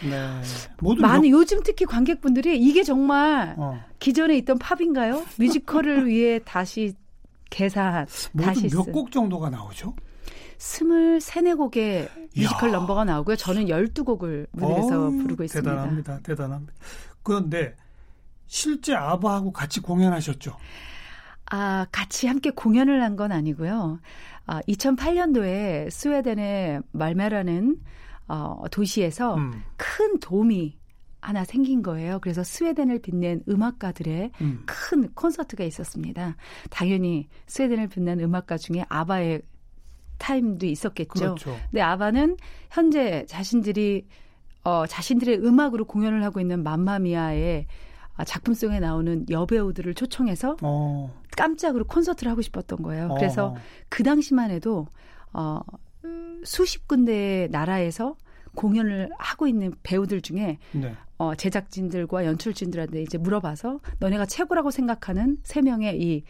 네. 0.09 0.41
많은 0.81 1.23
몇- 1.23 1.29
요즘 1.31 1.61
특히 1.64 1.85
관객분들이 1.85 2.59
이게 2.59 2.83
정말 2.85 3.55
어, 3.59 3.81
기존에 3.99 4.37
있던 4.38 4.59
팝인가요? 4.59 5.25
뮤지컬을 5.38 6.07
위해 6.09 6.38
다시 6.45 6.95
개사한 7.50 8.07
다시 8.41 8.62
몇십 8.75 9.01
곡 9.01 9.11
정도가 9.11 9.50
나오죠? 9.50 9.95
스물 10.59 11.21
세네 11.21 11.55
곡의 11.55 12.09
뮤지컬 12.37 12.71
이야. 12.71 12.79
넘버가 12.79 13.05
나오고요. 13.05 13.35
저는 13.37 13.69
열두 13.69 14.05
곡을 14.05 14.47
무대에서 14.52 15.07
어우, 15.07 15.11
부르고 15.19 15.43
있습니다. 15.43 15.71
대단합니다. 15.71 16.21
대단합니다. 16.23 16.73
그런데 17.25 17.75
실제 18.47 18.95
아바하고 18.95 19.52
같이 19.52 19.81
공연하셨죠? 19.81 20.57
아, 21.53 21.87
같이 21.93 22.27
함께 22.27 22.51
공연을 22.51 23.03
한 23.03 23.17
건 23.17 23.31
아니고요. 23.31 24.01
아, 24.47 24.61
2008년도에 24.63 25.91
스웨덴의 25.91 26.81
말메라는 26.93 27.77
어, 28.29 28.65
도시에서 28.71 29.35
음, 29.35 29.63
큰 29.77 30.19
돔이 30.19 30.79
하나 31.21 31.45
생긴 31.45 31.83
거예요. 31.83 32.19
그래서 32.21 32.43
스웨덴을 32.43 33.01
빛낸 33.01 33.43
음악가들의 33.49 34.31
음. 34.41 34.63
큰 34.67 35.09
콘서트가 35.15 35.63
있었습니다. 35.65 36.37
당연히 36.71 37.29
스웨덴을 37.47 37.89
빛낸 37.89 38.21
음악가 38.21 38.57
중에 38.57 38.85
아바의 38.89 39.43
타임도 40.19 40.67
있었겠죠. 40.67 41.13
그렇죠. 41.13 41.57
근데 41.71 41.81
아바는 41.83 42.37
현재 42.71 43.25
자신들이 43.29 44.07
어, 44.65 44.87
자신들의 44.87 45.45
음악으로 45.45 45.85
공연을 45.85 46.25
하고 46.25 46.41
있는 46.41 46.63
맘마미아의 46.63 47.67
아, 47.67 47.92
작품 48.26 48.54
속에 48.54 48.78
나오는 48.81 49.26
여배우들을 49.28 49.95
초청해서 49.95 50.57
어, 50.62 51.14
깜짝으로 51.37 51.85
콘서트를 51.87 52.31
하고 52.31 52.42
싶었던 52.42 52.83
거예요. 52.83 53.14
그래서 53.16 53.49
어, 53.49 53.57
그 53.88 54.02
당시만 54.02 54.50
해도 54.50 54.87
어, 55.33 55.61
수십 56.45 56.87
군데의 56.88 57.49
나라에서 57.50 58.16
공연을 58.54 59.11
하고 59.19 59.47
있는 59.47 59.73
배우들 59.83 60.21
중에 60.21 60.59
네. 60.73 60.95
어, 61.19 61.35
제작진들과 61.35 62.26
연출진들한테 62.26 63.02
이제 63.02 63.16
물어봐서 63.16 63.81
너네가 63.99 64.26
최고라고 64.26 64.71
생각하는 64.71 65.38
세 65.42 65.62
명의 65.62 66.00
이 66.00 66.25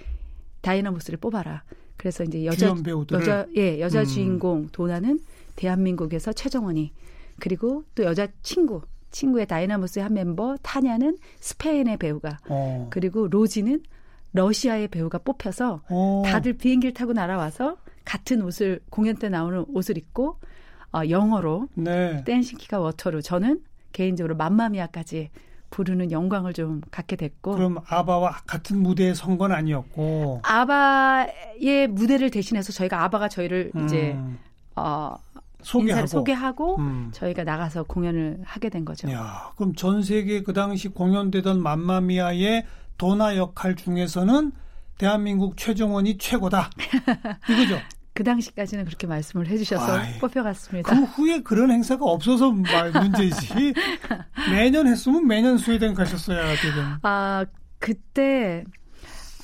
다이나모스를 0.61 1.19
뽑아라. 1.19 1.65
그래서 1.97 2.25
이제 2.25 2.45
여자 2.45 2.75
배우들을 2.75 3.21
여자 3.21 3.47
예 3.57 3.81
여자 3.81 4.01
음. 4.01 4.05
주인공 4.05 4.69
도나는 4.71 5.21
대한민국에서 5.57 6.33
최정원이 6.33 6.93
그리고 7.41 7.85
또 7.95 8.05
여자 8.05 8.29
친구 8.43 8.83
친구의 9.13 9.47
다이나모스의 9.47 10.03
한 10.03 10.15
멤버 10.15 10.57
타냐는 10.63 11.17
스페인의 11.41 11.99
배우가 11.99 12.39
어, 12.49 12.89
그리고 12.91 13.29
로지는 13.29 13.83
러시아의 14.33 14.89
배우가 14.89 15.19
뽑혀서 15.19 15.83
어, 15.89 16.23
다들 16.25 16.55
비행기를 16.55 16.95
타고 16.95 17.13
날아와서 17.13 17.77
같은 18.05 18.43
옷을 18.43 18.81
공연 18.91 19.15
때 19.17 19.29
나오는 19.29 19.65
옷을 19.73 19.97
입고 19.99 20.39
어, 20.95 21.03
영어로 21.09 21.69
네. 21.75 22.25
댄싱키가 22.25 22.81
워터로 22.81 23.21
저는 23.21 23.61
개인적으로 23.93 24.35
맘마미아까지 24.37 25.31
부르는 25.71 26.11
영광을 26.13 26.53
좀 26.53 26.81
갖게 26.91 27.17
됐고 27.17 27.53
그럼 27.55 27.79
아바와 27.87 28.43
같은 28.47 28.83
무대에 28.83 29.15
선 29.15 29.39
건 29.39 29.53
아니었고? 29.53 30.41
아바의 30.43 31.89
무대를 31.89 32.31
대신해서 32.31 32.73
저희가 32.73 33.05
아바가 33.05 33.29
저희를 33.29 33.73
이제 33.85 34.13
음, 34.13 34.39
어, 34.77 35.15
소개하고 35.63 36.07
소개하고 36.07 36.77
음. 36.79 37.11
저희가 37.13 37.45
나가서 37.45 37.85
공연을 37.85 38.41
하게 38.45 38.69
된 38.69 38.85
거죠. 38.85 39.11
야, 39.11 39.51
그럼 39.57 39.75
전 39.75 40.03
세계 40.03 40.43
그 40.43 40.53
당시 40.53 40.89
공연되던 40.89 41.63
맘마미아의 41.63 42.65
도나 42.99 43.37
역할 43.37 43.75
중에서는 43.75 44.53
대한민국 44.99 45.57
최정원이 45.57 46.19
최고다. 46.19 46.71
이거죠. 47.51 47.79
그 48.15 48.25
당시까지는 48.25 48.85
그렇게 48.85 49.07
말씀을 49.07 49.47
해주셔서 49.49 49.97
아이, 49.97 50.19
뽑혀갔습니다. 50.19 50.95
그 50.95 51.03
후에 51.05 51.41
그런 51.41 51.71
행사가 51.71 52.05
없어서 52.05 52.53
말 52.53 52.91
문제지. 52.93 53.73
매년 54.53 54.87
했으면 54.87 55.27
매년 55.27 55.57
스웨덴 55.57 55.95
가셨어야 55.95 56.43
되는. 56.57 56.85
아 57.03 57.47
그때 57.79 58.65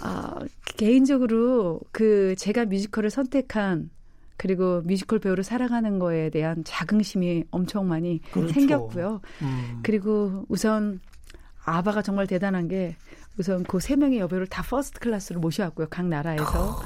아 0.01 0.35
개인적으로 0.77 1.81
그 1.93 2.35
제가 2.37 2.67
뮤지컬을 2.67 3.11
선택한 3.11 3.91
그리고 4.39 4.81
뮤지컬 4.87 5.19
배우를 5.19 5.45
사랑하는 5.45 5.99
거에 5.99 6.31
대한 6.31 6.65
자긍심이 6.65 7.45
엄청 7.51 7.87
많이 7.89 8.21
그렇죠. 8.31 8.53
생겼고요. 8.55 9.21
음. 9.43 9.81
그리고 9.83 10.47
우선 10.49 11.01
아바가 11.65 12.01
정말 12.03 12.27
대단한 12.27 12.69
게 12.69 12.97
우선 13.39 13.63
그 13.65 13.79
세 13.81 13.95
명의 13.97 14.19
여배우를 14.21 14.47
다 14.47 14.63
first 14.63 15.01
class로 15.01 15.41
모셔왔고요. 15.41 15.89
각 15.91 16.07
나라에서. 16.07 16.81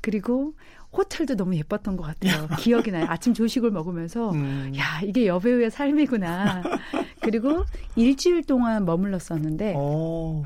그리고 0.00 0.54
호텔도 0.92 1.34
너무 1.34 1.56
예뻤던 1.56 1.96
것 1.96 2.04
같아요. 2.04 2.46
기억이 2.60 2.90
나요. 2.92 3.06
아침 3.08 3.34
조식을 3.34 3.70
먹으면서 3.72 4.30
음. 4.32 4.72
야 4.76 5.00
이게 5.02 5.26
여배우의 5.26 5.70
삶이구나. 5.70 6.62
그리고 7.20 7.64
일주일 7.96 8.44
동안 8.44 8.84
머물렀었는데 8.84 9.74
어, 9.76 10.44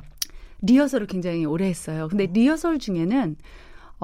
리허설을 0.63 1.07
굉장히 1.07 1.45
오래 1.45 1.67
했어요. 1.67 2.09
근데 2.09 2.27
리허설 2.27 2.79
중에는 2.79 3.37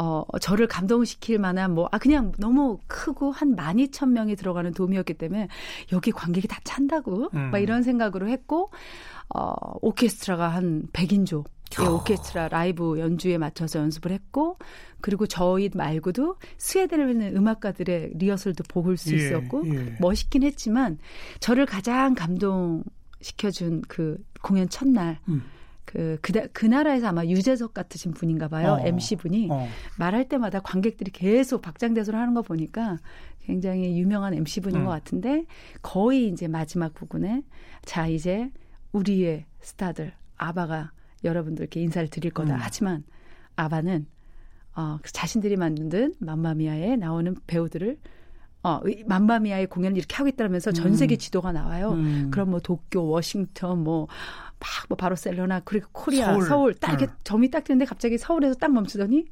어, 0.01 0.23
저를 0.41 0.69
감동시킬 0.69 1.41
만한 1.41 1.75
뭐, 1.75 1.89
아, 1.91 1.99
그냥 1.99 2.31
너무 2.39 2.79
크고 2.87 3.33
한 3.33 3.57
12,000명이 3.57 4.39
들어가는 4.39 4.73
돔이었기 4.73 5.15
때문에 5.15 5.49
여기 5.93 6.13
관객이 6.13 6.47
다 6.47 6.61
찬다고? 6.63 7.31
음. 7.35 7.51
막 7.51 7.59
이런 7.59 7.83
생각으로 7.83 8.29
했고, 8.29 8.71
어, 9.35 9.53
오케스트라가 9.83 10.49
한 10.49 10.87
100인조. 10.93 11.45
의 11.81 11.87
오케스트라 11.87 12.49
라이브 12.49 12.99
연주에 12.99 13.39
맞춰서 13.39 13.81
연습을 13.81 14.13
했고, 14.13 14.57
그리고 15.01 15.27
저희 15.27 15.69
말고도 15.75 16.37
스웨덴에 16.59 17.11
있는 17.11 17.37
음악가들의 17.37 18.13
리허설도 18.15 18.65
볼수 18.69 19.13
예, 19.13 19.17
있었고, 19.17 19.65
예. 19.67 19.97
멋있긴 20.01 20.45
했지만, 20.45 20.99
저를 21.41 21.67
가장 21.67 22.15
감동시켜준 22.15 23.83
그 23.89 24.17
공연 24.43 24.69
첫날, 24.69 25.19
음. 25.29 25.43
그, 25.89 26.19
그, 26.21 26.49
그 26.53 26.67
나라에서 26.67 27.09
아마 27.09 27.25
유재석 27.25 27.73
같으신 27.73 28.13
분인가 28.13 28.49
봐요. 28.49 28.75
어. 28.75 28.87
MC분이. 28.87 29.49
어. 29.51 29.67
말할 29.99 30.29
때마다 30.29 30.61
관객들이 30.61 31.11
계속 31.11 31.63
박장대소를 31.63 32.21
하는 32.21 32.35
거 32.35 32.43
보니까 32.43 32.99
굉장히 33.41 33.99
유명한 33.99 34.35
MC분인 34.35 34.81
음. 34.81 34.85
것 34.85 34.91
같은데 34.91 35.47
거의 35.81 36.29
이제 36.29 36.47
마지막 36.47 36.93
부분에 36.93 37.43
자, 37.87 38.07
이제 38.07 38.51
우리의 38.93 39.47
스타들, 39.61 40.13
아바가 40.37 40.93
여러분들께 41.25 41.81
인사를 41.81 42.09
드릴 42.11 42.33
거다. 42.33 42.57
음. 42.57 42.59
하지만 42.61 43.03
아바는 43.57 44.07
어, 44.77 44.99
자신들이 45.03 45.57
만든 45.57 46.15
맘마미아에 46.21 46.97
나오는 46.97 47.35
배우들을 47.47 47.99
어, 48.63 48.81
맘마미아의 49.07 49.69
공연을 49.69 49.97
이렇게 49.97 50.17
하고 50.17 50.29
있다면서 50.29 50.73
전 50.73 50.95
세계 50.95 51.17
음. 51.17 51.19
지도가 51.19 51.53
나와요. 51.53 51.93
음. 51.93 52.31
그럼 52.31 52.51
뭐 52.51 52.61
도쿄, 52.61 53.03
워싱턴, 53.03 53.85
뭐, 53.85 54.09
막, 54.59 54.69
뭐, 54.89 54.97
바르셀로나, 54.97 55.61
그리고 55.61 55.89
코리아, 55.93 56.33
서울. 56.33 56.45
서울, 56.45 56.75
딱 56.75 56.89
이렇게 56.91 57.07
네. 57.07 57.13
점이 57.25 57.51
딱 57.51 57.65
뜨는데 57.65 57.85
갑자기 57.85 58.19
서울에서 58.19 58.55
딱 58.55 58.73
멈추더니 58.73 59.27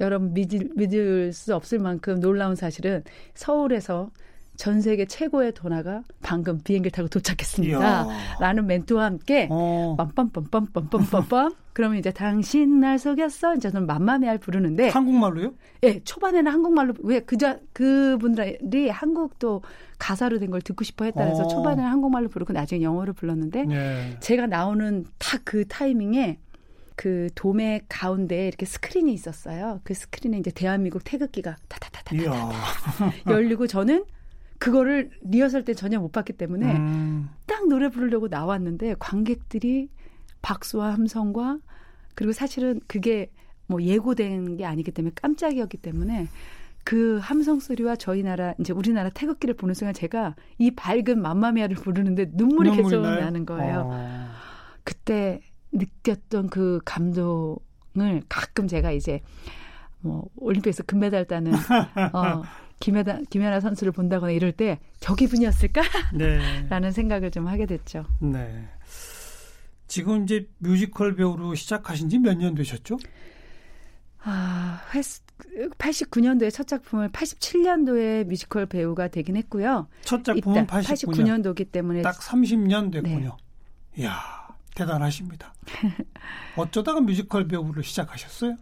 여러분 0.00 0.32
믿을, 0.32 0.70
믿을 0.74 1.32
수 1.32 1.54
없을 1.54 1.78
만큼 1.78 2.20
놀라운 2.20 2.54
사실은 2.54 3.02
서울에서 3.34 4.10
전 4.56 4.80
세계 4.80 5.04
최고의 5.06 5.52
도나가 5.52 6.02
방금 6.22 6.60
비행기를 6.62 6.90
타고 6.92 7.08
도착했습니다. 7.08 7.78
이야. 7.78 8.06
라는 8.40 8.66
멘트와 8.66 9.04
함께 9.04 9.48
어. 9.50 9.96
빰빰빰빰빰빰빰빰 9.98 11.54
그러면 11.74 11.98
이제 11.98 12.10
당신 12.10 12.80
날 12.80 12.98
속였어 12.98 13.54
이제 13.56 13.70
저는 13.70 13.86
맘마미아를 13.86 14.38
부르는데 14.40 14.88
한국말로요? 14.88 15.52
예 15.82 16.00
초반에는 16.02 16.50
한국말로 16.50 16.94
왜 17.00 17.20
그저 17.20 17.58
그분들이 17.74 18.88
한국도 18.88 19.62
가사로 19.98 20.38
된 20.38 20.50
걸 20.50 20.62
듣고 20.62 20.84
싶어 20.84 21.04
했다 21.04 21.24
해서 21.24 21.42
어. 21.42 21.48
초반에는 21.48 21.90
한국말로 21.90 22.28
부르고 22.28 22.52
나중에 22.52 22.80
영어로 22.82 23.12
불렀는데 23.12 23.64
네. 23.64 24.16
제가 24.20 24.46
나오는 24.46 25.04
딱 25.18 25.42
그 25.44 25.66
타이밍에 25.68 26.38
그 26.96 27.28
돔의 27.34 27.82
가운데 27.90 28.48
이렇게 28.48 28.64
스크린이 28.64 29.12
있었어요. 29.12 29.80
그 29.84 29.92
스크린에 29.92 30.38
이제 30.38 30.50
대한민국 30.50 31.02
태극기가 31.04 31.56
타타타타 31.68 32.16
이야. 32.16 32.50
열리고 33.28 33.66
저는 33.66 34.04
그거를 34.58 35.10
리허설 35.22 35.64
때 35.64 35.74
전혀 35.74 35.98
못 35.98 36.12
봤기 36.12 36.32
때문에 36.34 36.76
음. 36.76 37.30
딱 37.46 37.68
노래 37.68 37.88
부르려고 37.88 38.28
나왔는데 38.28 38.96
관객들이 38.98 39.88
박수와 40.42 40.92
함성과 40.92 41.58
그리고 42.14 42.32
사실은 42.32 42.80
그게 42.86 43.30
뭐 43.66 43.82
예고된 43.82 44.56
게 44.56 44.64
아니기 44.64 44.90
때문에 44.90 45.12
깜짝이었기 45.14 45.78
때문에 45.78 46.28
그 46.84 47.18
함성 47.20 47.58
소리와 47.58 47.96
저희 47.96 48.22
나라 48.22 48.54
이제 48.60 48.72
우리나라 48.72 49.10
태극기를 49.10 49.56
보는 49.56 49.74
순간 49.74 49.92
제가 49.92 50.36
이 50.58 50.70
밝은 50.70 51.20
맘마미아를 51.20 51.74
부르는데 51.74 52.30
눈물이, 52.32 52.70
눈물이 52.70 52.76
계속 52.76 53.02
나요? 53.02 53.20
나는 53.20 53.44
거예요. 53.44 53.90
어. 53.92 54.28
그때 54.84 55.40
느꼈던 55.72 56.48
그 56.48 56.80
감동을 56.84 58.22
가끔 58.28 58.68
제가 58.68 58.92
이제 58.92 59.20
뭐 60.00 60.28
올림픽에서 60.36 60.84
금메달 60.84 61.26
따는 61.26 61.52
어 62.14 62.42
김연아 62.80 63.20
김연아 63.30 63.60
선수를 63.60 63.92
본다거나 63.92 64.32
이럴 64.32 64.52
때 64.52 64.78
저 65.00 65.14
기분이었을까라는 65.14 66.18
네. 66.68 66.90
생각을 66.92 67.30
좀 67.30 67.46
하게 67.48 67.66
됐죠. 67.66 68.04
네. 68.20 68.68
지금 69.88 70.24
이제 70.24 70.48
뮤지컬 70.58 71.14
배우로 71.14 71.54
시작하신 71.54 72.08
지 72.08 72.18
몇 72.18 72.36
년 72.38 72.54
되셨죠? 72.54 72.98
아, 74.24 74.80
89년도에 75.78 76.50
첫 76.52 76.66
작품을 76.66 77.10
87년도에 77.10 78.24
뮤지컬 78.26 78.66
배우가 78.66 79.06
되긴 79.08 79.36
했고요. 79.36 79.86
첫 80.02 80.24
작품은 80.24 80.64
이따 80.64 80.80
89년. 80.80 81.12
89년도기 81.14 81.66
때문에 81.66 82.02
딱 82.02 82.18
30년 82.18 82.90
됐군요. 82.92 83.36
네. 83.94 84.02
이야, 84.02 84.18
대단하십니다. 84.74 85.54
어쩌다가 86.56 87.00
뮤지컬 87.00 87.46
배우로 87.46 87.82
시작하셨어요? 87.82 88.56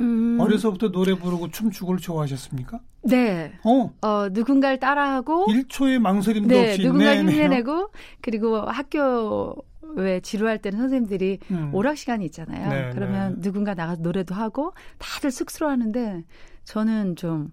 음, 0.00 0.38
어려서부터 0.40 0.90
노래 0.90 1.14
부르고 1.14 1.50
춤추고를 1.50 2.00
좋아하셨습니까? 2.00 2.80
네. 3.02 3.52
어, 3.64 3.92
어, 4.06 4.28
누군가를 4.30 4.78
따라하고 4.78 5.46
1초의 5.46 5.98
망설임도 5.98 6.48
네, 6.48 6.70
없이 6.70 6.82
누군가 6.82 7.14
네, 7.14 7.22
네. 7.22 7.32
흉내내고 7.32 7.90
그리고 8.20 8.60
학교에 8.60 10.20
지루할 10.22 10.58
때는 10.58 10.78
선생님들이 10.78 11.38
음. 11.50 11.70
오락 11.74 11.96
시간이 11.96 12.24
있잖아요. 12.26 12.68
네, 12.68 12.90
그러면 12.94 13.34
네. 13.36 13.40
누군가 13.40 13.74
나가서 13.74 14.02
노래도 14.02 14.34
하고 14.34 14.72
다들 14.98 15.30
쑥스러워하는데 15.30 16.24
저는 16.64 17.16
좀 17.16 17.52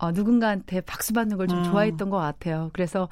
어, 0.00 0.12
누군가한테 0.12 0.80
박수 0.80 1.12
받는 1.12 1.36
걸좀 1.36 1.58
음. 1.58 1.64
좋아했던 1.64 2.08
것 2.08 2.16
같아요. 2.16 2.70
그래서 2.72 3.08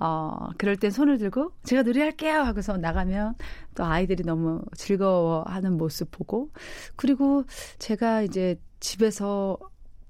어, 0.00 0.48
그럴 0.58 0.76
땐 0.76 0.90
손을 0.90 1.16
들고 1.18 1.52
제가 1.62 1.82
노래할게요 1.82 2.40
하고서 2.40 2.76
나가면 2.76 3.36
또 3.76 3.84
아이들이 3.84 4.24
너무 4.24 4.60
즐거워하는 4.76 5.78
모습 5.78 6.10
보고 6.10 6.50
그리고 6.96 7.44
제가 7.78 8.22
이제 8.22 8.56
집에서 8.80 9.56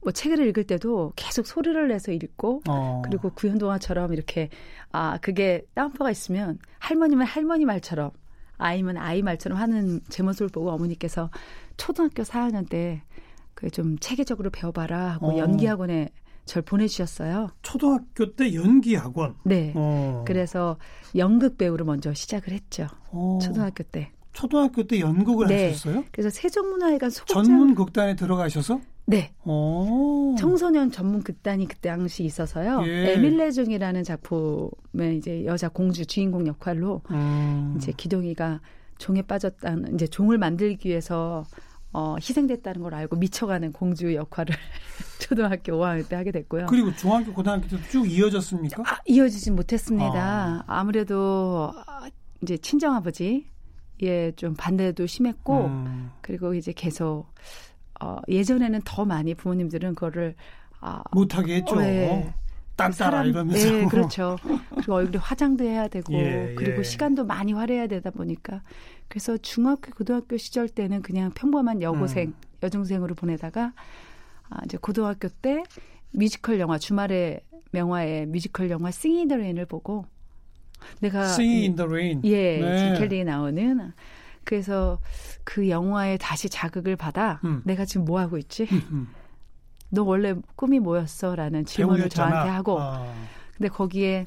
뭐 0.00 0.10
책을 0.10 0.46
읽을 0.48 0.64
때도 0.64 1.12
계속 1.16 1.46
소리를 1.46 1.86
내서 1.88 2.12
읽고 2.12 2.62
어. 2.66 3.02
그리고 3.04 3.30
구현동화처럼 3.34 4.14
이렇게 4.14 4.48
아 4.90 5.18
그게 5.20 5.62
다운표가 5.74 6.10
있으면 6.10 6.58
할머니면 6.78 7.26
할머니 7.26 7.66
말처럼 7.66 8.10
아이면 8.56 8.96
아이 8.96 9.20
말처럼 9.22 9.58
하는 9.58 10.00
제 10.08 10.22
모습을 10.22 10.48
보고 10.48 10.70
어머니께서 10.70 11.30
초등학교 11.76 12.22
4학년 12.22 12.66
때 12.68 13.02
그 13.54 13.70
좀 13.70 13.98
체계적으로 13.98 14.50
배워봐라 14.50 15.12
하고 15.12 15.28
어. 15.34 15.38
연기 15.38 15.66
학원에 15.66 16.08
절 16.44 16.62
보내주셨어요. 16.62 17.50
초등학교 17.62 18.34
때 18.34 18.54
연기 18.54 18.94
학원. 18.94 19.36
네. 19.44 19.72
어. 19.76 20.24
그래서 20.26 20.76
연극 21.16 21.56
배우로 21.56 21.84
먼저 21.84 22.12
시작을 22.12 22.52
했죠. 22.52 22.88
어. 23.10 23.38
초등학교 23.42 23.82
때. 23.84 24.12
초등학교 24.32 24.82
때 24.84 25.00
연극을 25.00 25.46
네. 25.48 25.68
하셨어요? 25.68 26.04
그래서 26.10 26.30
세종문화회관 26.30 27.10
소극장 27.10 27.44
전문 27.44 27.74
극단에 27.74 28.16
들어가셔서? 28.16 28.80
네 29.04 29.32
어. 29.44 30.34
청소년 30.38 30.90
전문 30.90 31.22
극단이 31.22 31.66
그때 31.66 31.90
당시 31.90 32.24
있어서요. 32.24 32.82
예. 32.86 33.12
에밀레 33.12 33.50
중이라는 33.50 34.04
작품의 34.04 35.18
이제 35.18 35.44
여자 35.44 35.68
공주 35.68 36.06
주인공 36.06 36.46
역할로 36.46 37.02
음. 37.10 37.74
이제 37.76 37.92
기동이가 37.94 38.60
종에 38.98 39.22
빠졌다는 39.22 39.94
이제 39.94 40.06
종을 40.06 40.38
만들기 40.38 40.88
위해서 40.88 41.44
어, 41.92 42.16
희생됐다는 42.16 42.82
걸 42.82 42.94
알고 42.94 43.16
미쳐가는 43.16 43.72
공주 43.72 44.14
역할을 44.14 44.54
초등학교 45.20 45.72
5학년 45.72 46.08
때 46.08 46.16
하게 46.16 46.32
됐고요. 46.32 46.66
그리고 46.66 46.94
중학교, 46.96 47.32
고등학교 47.32 47.68
때도 47.68 47.82
쭉 47.90 48.10
이어졌습니까? 48.10 48.82
아, 48.86 48.98
이어지진 49.06 49.54
못했습니다. 49.56 50.64
아. 50.66 50.84
무래도 50.84 51.72
이제 52.42 52.56
친정 52.56 52.94
아버지 52.94 53.46
예 54.02 54.32
좀 54.36 54.54
반대도 54.54 55.06
심했고 55.06 55.66
음. 55.66 56.10
그리고 56.22 56.54
이제 56.54 56.72
계속 56.72 57.26
어, 58.00 58.18
예전에는 58.28 58.80
더 58.84 59.04
많이 59.04 59.34
부모님들은 59.34 59.94
그거를 59.94 60.34
아, 60.80 61.04
못하게 61.12 61.56
했죠. 61.56 61.76
네. 61.76 62.34
딴따라 62.76 63.24
이러면서. 63.24 63.70
네, 63.70 63.86
그렇죠. 63.86 64.36
그리고 64.74 64.94
얼굴에 64.94 65.18
화장도 65.18 65.64
해야 65.64 65.88
되고 65.88 66.12
예, 66.14 66.54
그리고 66.56 66.78
예. 66.78 66.82
시간도 66.82 67.24
많이 67.24 67.52
할애해야 67.52 67.86
되다 67.86 68.10
보니까 68.10 68.62
그래서 69.08 69.36
중학교 69.36 69.92
고등학교 69.92 70.36
시절 70.36 70.68
때는 70.68 71.02
그냥 71.02 71.30
평범한 71.32 71.82
여고생 71.82 72.28
음. 72.28 72.34
여중생으로 72.62 73.14
보내다가 73.14 73.72
아, 74.48 74.58
이제 74.64 74.78
고등학교 74.80 75.28
때 75.28 75.62
뮤지컬 76.10 76.60
영화 76.60 76.78
주말의 76.78 77.40
명화의 77.72 78.26
뮤지컬 78.26 78.70
영화 78.70 78.90
Singing 78.90 79.28
in 79.28 79.32
the 79.32 79.36
Rain을 79.36 79.66
보고 79.66 80.06
내가 81.00 81.24
Singing 81.24 81.62
in 81.62 81.76
the 81.76 81.88
Rain. 81.88 82.20
예, 82.24 82.58
네. 82.58 82.78
진 82.78 82.94
켈리에 82.98 83.24
나오는 83.24 83.92
그래서 84.44 84.98
그 85.44 85.68
영화에 85.68 86.18
다시 86.18 86.48
자극을 86.48 86.96
받아 86.96 87.40
음. 87.44 87.62
내가 87.64 87.84
지금 87.84 88.04
뭐 88.04 88.18
하고 88.20 88.38
있지? 88.38 88.66
음. 88.90 89.08
너 89.92 90.02
원래 90.02 90.34
꿈이 90.56 90.80
뭐였어?라는 90.80 91.66
질문을 91.66 91.98
배우였잖아. 91.98 92.30
저한테 92.30 92.50
하고 92.50 92.80
아. 92.80 93.12
근데 93.56 93.68
거기에 93.68 94.26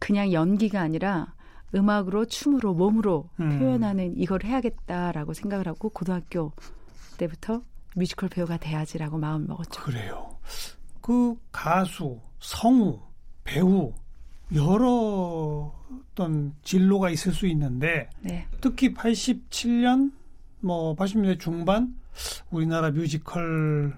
그냥 0.00 0.32
연기가 0.32 0.80
아니라 0.80 1.34
음악으로 1.74 2.24
춤으로 2.24 2.74
몸으로 2.74 3.28
음. 3.38 3.58
표현하는 3.58 4.16
이걸 4.16 4.42
해야겠다라고 4.42 5.32
생각을 5.32 5.68
하고 5.68 5.88
고등학교 5.90 6.52
때부터 7.18 7.62
뮤지컬 7.94 8.28
배우가 8.28 8.56
돼야지라고 8.56 9.18
마음 9.18 9.46
먹었죠. 9.46 9.80
그래요. 9.82 10.36
그 11.00 11.36
가수, 11.52 12.18
성우, 12.40 13.00
배우 13.44 13.92
여러 14.52 15.72
어떤 16.10 16.54
진로가 16.62 17.10
있을 17.10 17.32
수 17.32 17.46
있는데 17.46 18.10
네. 18.20 18.46
특히 18.60 18.92
87년 18.92 20.12
뭐 20.60 20.96
80년대 20.96 21.38
중반 21.38 21.94
우리나라 22.50 22.90
뮤지컬 22.90 23.96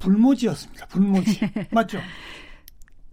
불모지였습니다. 0.00 0.86
불모지. 0.86 1.40
맞죠? 1.70 1.98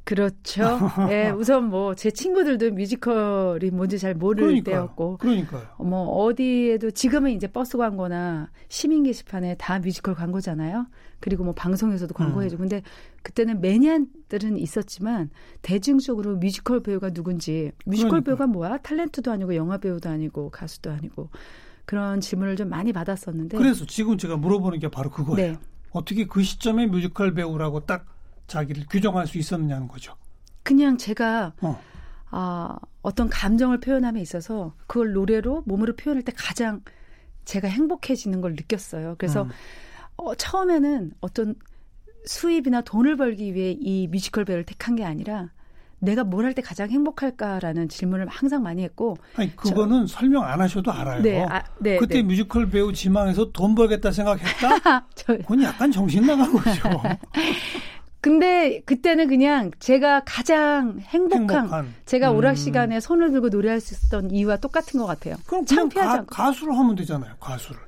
그렇죠. 0.04 0.80
예, 1.12 1.30
우선 1.32 1.66
뭐 1.70 1.94
제 1.94 2.10
친구들도 2.12 2.72
뮤지컬이 2.72 3.72
뭔지 3.72 4.00
잘 4.00 4.16
모를 4.16 4.46
그러니까요. 4.46 4.74
때였고 4.76 5.18
그러니까요. 5.18 5.68
뭐 5.80 6.04
어디에도 6.24 6.92
지금은 6.92 7.32
이제 7.32 7.48
버스 7.48 7.78
광고나 7.78 8.50
시민 8.70 9.04
게시판에 9.04 9.56
다 9.56 9.80
뮤지컬 9.80 10.16
광고잖아요. 10.16 10.88
그리고 11.20 11.44
뭐 11.44 11.54
방송에서도 11.54 12.14
광고해주고 12.14 12.62
근데 12.62 12.84
그때는 13.22 13.60
매니아들은 13.60 14.58
있었지만 14.58 15.30
대중적으로 15.62 16.38
뮤지컬 16.38 16.82
배우가 16.82 17.10
누군지 17.10 17.72
뮤지컬 17.86 18.22
그러니까요. 18.22 18.36
배우가 18.38 18.48
뭐야? 18.48 18.78
탤런트도 18.78 19.30
아니고 19.30 19.56
영화 19.56 19.78
배우도 19.78 20.08
아니고 20.10 20.52
가수도 20.52 20.90
아니고 20.90 21.32
그런 21.86 22.22
질문을 22.22 22.56
좀 22.56 22.70
많이 22.70 22.94
받았었는데 22.94 23.58
그래서 23.58 23.86
지금 23.86 24.18
제가 24.18 24.38
물어보는 24.38 24.80
게 24.80 24.88
바로 24.88 25.10
그거예요. 25.10 25.52
네. 25.54 25.58
어떻게 25.92 26.26
그 26.26 26.44
시점에 26.44 26.86
뮤지컬 26.88 27.34
배우라고 27.34 27.86
딱 27.86 28.06
자기를 28.48 28.86
규정할 28.90 29.28
수 29.28 29.38
있었느냐는 29.38 29.88
거죠. 29.88 30.16
그냥 30.64 30.98
제가 30.98 31.54
어. 31.62 31.82
아, 32.30 32.78
어떤 33.02 33.30
감정을 33.30 33.80
표현함에 33.80 34.22
있어서 34.22 34.74
그걸 34.86 35.14
노래로 35.14 35.64
몸으로 35.66 35.96
표현할 35.96 36.24
때 36.24 36.34
가장 36.36 36.82
제가 37.46 37.68
행복해지는 37.68 38.42
걸 38.42 38.54
느꼈어요. 38.54 39.16
그래서 39.18 39.44
음. 39.44 39.50
어, 40.18 40.36
처음에는 40.36 41.14
어떤 41.22 41.56
수입이나 42.26 42.82
돈을 42.82 43.16
벌기 43.16 43.54
위해 43.54 43.72
이 43.80 44.08
뮤지컬 44.08 44.44
배우를 44.44 44.66
택한 44.66 44.96
게 44.96 45.06
아니라 45.06 45.52
내가 46.00 46.24
뭘 46.24 46.46
할 46.46 46.54
때 46.54 46.62
가장 46.62 46.90
행복할까라는 46.90 47.90
질문을 47.90 48.28
항상 48.28 48.62
많이 48.64 48.84
했고. 48.84 49.18
아니 49.36 49.56
그거는 49.56 50.06
저, 50.06 50.20
설명 50.20 50.44
안 50.44 50.62
하셔도 50.62 50.92
알아요. 50.92 51.22
네, 51.22 51.44
아, 51.44 51.64
네 51.80 51.98
그때 51.98 52.16
네. 52.16 52.24
뮤지컬 52.24 52.70
배우 52.70 52.94
지망해서 52.94 53.52
돈 53.52 53.74
벌겠다 53.76 54.12
생각했다. 54.12 55.06
저, 55.16 55.38
그건 55.38 55.64
약간 55.64 55.92
정신 55.92 56.26
나간 56.26 56.52
거죠. 56.54 56.90
근데 58.22 58.82
그때는 58.86 59.28
그냥 59.28 59.72
제가 59.80 60.22
가장 60.26 61.00
행복한, 61.00 61.50
행복한. 61.60 61.94
제가 62.06 62.32
음. 62.32 62.38
오락 62.38 62.58
시간에 62.58 63.00
손을 63.00 63.32
들고 63.32 63.50
노래할 63.50 63.80
수 63.80 63.94
있었던 63.94 64.32
이유와 64.32 64.58
똑같은 64.58 65.00
것 65.00 65.06
같아요. 65.06 65.36
그럼 65.46 65.66
창피하지 65.66 66.18
않고. 66.20 66.26
가수를 66.28 66.78
하면 66.78 66.96
되잖아요. 66.96 67.34
가수를. 67.40 67.80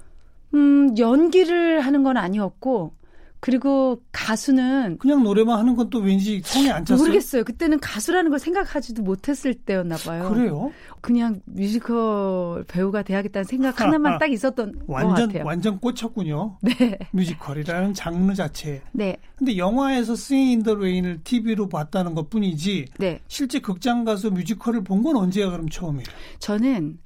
음 0.56 0.98
연기를 0.98 1.82
하는 1.82 2.04
건 2.04 2.18
아니었고 2.18 2.94
그리고 3.42 4.02
가수는 4.12 4.98
그냥 5.00 5.24
노래만 5.24 5.58
하는 5.58 5.76
건 5.76 5.90
또 5.90 6.00
왠지 6.00 6.42
성에 6.44 6.70
안 6.70 6.86
찼어요. 6.86 7.04
모르겠어요. 7.08 7.44
그때는 7.44 7.80
가수라는 7.80 8.30
걸 8.30 8.38
생각하지도 8.40 9.02
못했을 9.02 9.54
때였나 9.56 9.96
봐요. 9.98 10.30
그래요? 10.30 10.72
그냥 11.02 11.42
뮤지컬 11.46 12.64
배우가 12.68 13.02
돼야겠다는 13.02 13.46
생각 13.46 13.80
하나만 13.82 14.18
딱 14.20 14.32
있었던 14.32 14.82
완전, 14.86 15.16
것 15.16 15.28
같아요. 15.28 15.46
완전 15.46 15.80
꽂혔군요. 15.80 16.58
네. 16.62 17.00
뮤지컬이라는 17.12 17.94
장르 17.96 18.34
자체. 18.36 18.82
네. 18.92 19.18
근데 19.36 19.58
영화에서 19.58 20.14
in 20.32 20.62
the 20.64 20.76
Rain을 20.76 21.22
TV로 21.24 21.70
봤다는 21.70 22.14
것 22.14 22.30
뿐이지. 22.30 22.86
네. 23.00 23.20
실제 23.28 23.60
극장 23.60 24.04
가서 24.04 24.30
뮤지컬을 24.30 24.84
본 24.84 25.00
건 25.00 25.16
언제가 25.16 25.50
그럼 25.52 25.70
처음이에요? 25.70 26.04
저는 26.40 27.00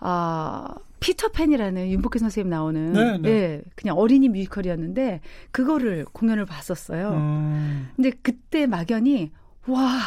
아 0.00 0.66
어, 0.70 0.74
피터팬이라는 1.04 1.90
윤복희 1.90 2.18
선생님 2.18 2.48
나오는 2.48 2.92
네, 2.94 3.18
네. 3.18 3.28
예, 3.28 3.62
그냥 3.76 3.98
어린이 3.98 4.30
뮤지컬이었는데 4.30 5.20
그거를 5.50 6.06
공연을 6.06 6.46
봤었어요. 6.46 7.10
음. 7.10 7.88
근데 7.94 8.10
그때 8.22 8.66
막연히 8.66 9.30
와 9.66 10.00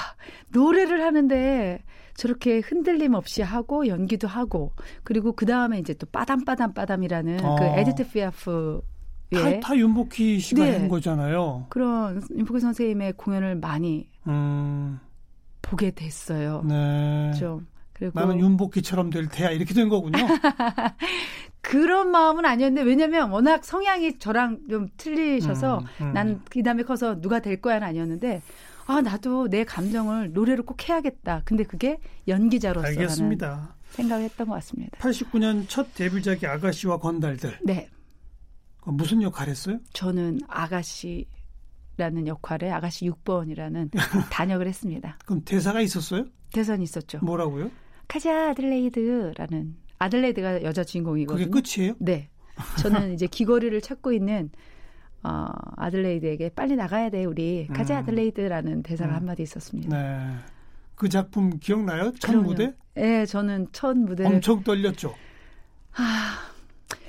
노래를 0.51 1.03
하는데 1.03 1.83
저렇게 2.15 2.61
흔들림 2.61 3.13
없이 3.13 3.43
하고 3.43 3.85
연기도 3.85 4.27
하고 4.27 4.73
그리고 5.03 5.33
그 5.33 5.45
다음에 5.45 5.77
이제 5.77 5.93
또 5.93 6.07
빠담빠담 6.07 6.73
빠담이라는 6.73 7.45
어. 7.45 7.55
그 7.57 7.63
에디트 7.63 8.09
피아프 8.09 8.81
예. 9.33 9.59
다, 9.59 9.67
다 9.67 9.77
윤복희 9.77 10.39
씨가 10.39 10.65
네. 10.65 10.77
한 10.77 10.87
거잖아요. 10.87 11.67
그런 11.69 12.23
윤복희 12.35 12.59
선생님의 12.59 13.13
공연을 13.17 13.55
많이 13.57 14.09
음. 14.25 14.99
보게 15.61 15.91
됐어요. 15.91 16.63
네. 16.67 17.33
좀 17.33 17.67
그리고 17.97 18.19
나는 18.19 18.39
윤복희처럼 18.39 19.09
될 19.09 19.27
테야 19.27 19.51
이렇게 19.51 19.73
된 19.73 19.89
거군요. 19.89 20.17
그런 21.61 22.11
마음은 22.11 22.45
아니었는데 22.45 22.87
왜냐면 22.87 23.29
워낙 23.31 23.65
성향이 23.65 24.19
저랑 24.19 24.59
좀 24.69 24.87
틀리셔서 24.97 25.79
음, 25.79 26.05
음. 26.05 26.13
난 26.13 26.38
그 26.38 26.63
다음에 26.63 26.83
커서 26.83 27.19
누가 27.19 27.39
될 27.39 27.59
거야는 27.59 27.85
아니었는데 27.87 28.41
아 28.85 29.01
나도 29.01 29.49
내 29.49 29.65
감정을 29.65 30.31
노래로 30.31 30.63
꼭 30.63 30.87
해야겠다. 30.87 31.41
근데 31.43 31.63
그게 31.63 31.97
연기자로서라는 32.27 32.99
알겠습니다. 32.99 33.75
생각을 33.89 34.23
했던 34.25 34.47
것 34.47 34.53
같습니다. 34.55 34.97
89년 34.99 35.65
첫 35.67 35.93
데뷔작이 35.93 36.45
아가씨와 36.45 36.99
건달들. 36.99 37.57
네. 37.63 37.89
무슨 38.85 39.21
역할 39.21 39.49
했어요? 39.49 39.79
저는 39.91 40.39
아가씨라는 40.47 42.27
역할에 42.27 42.71
아가씨 42.71 43.09
6번이라는 43.09 43.89
단역을 44.31 44.67
했습니다. 44.67 45.17
그럼 45.25 45.41
대사가 45.43 45.81
있었어요? 45.81 46.25
대사는 46.53 46.81
있었죠. 46.81 47.19
뭐라고요? 47.21 47.69
가자 48.07 48.49
아들레이드라는 48.49 49.75
아들레이드가 49.99 50.63
여자 50.63 50.83
주인공이거든요. 50.83 51.49
그게 51.49 51.61
끝이에요? 51.61 51.95
네. 51.99 52.29
저는 52.81 53.13
이제 53.13 53.27
귀걸이를 53.27 53.81
찾고 53.81 54.13
있는 54.13 54.49
어, 55.23 55.47
아들레이드에게 55.75 56.49
빨리 56.49 56.75
나가야 56.75 57.09
돼 57.09 57.25
우리 57.25 57.67
가자 57.73 57.95
음. 57.95 58.03
아들레이드라는 58.03 58.83
대사가 58.83 59.11
음. 59.13 59.17
한마디 59.17 59.43
있었습니다. 59.43 59.95
네. 59.95 60.35
그 60.95 61.09
작품 61.09 61.59
기억나요? 61.59 62.11
첫 62.19 62.31
그럼요. 62.31 62.47
무대? 62.49 62.73
네, 62.95 63.25
저는 63.25 63.67
첫 63.71 63.95
무대. 63.97 64.25
엄청 64.25 64.63
떨렸죠. 64.63 65.13
아, 65.93 66.39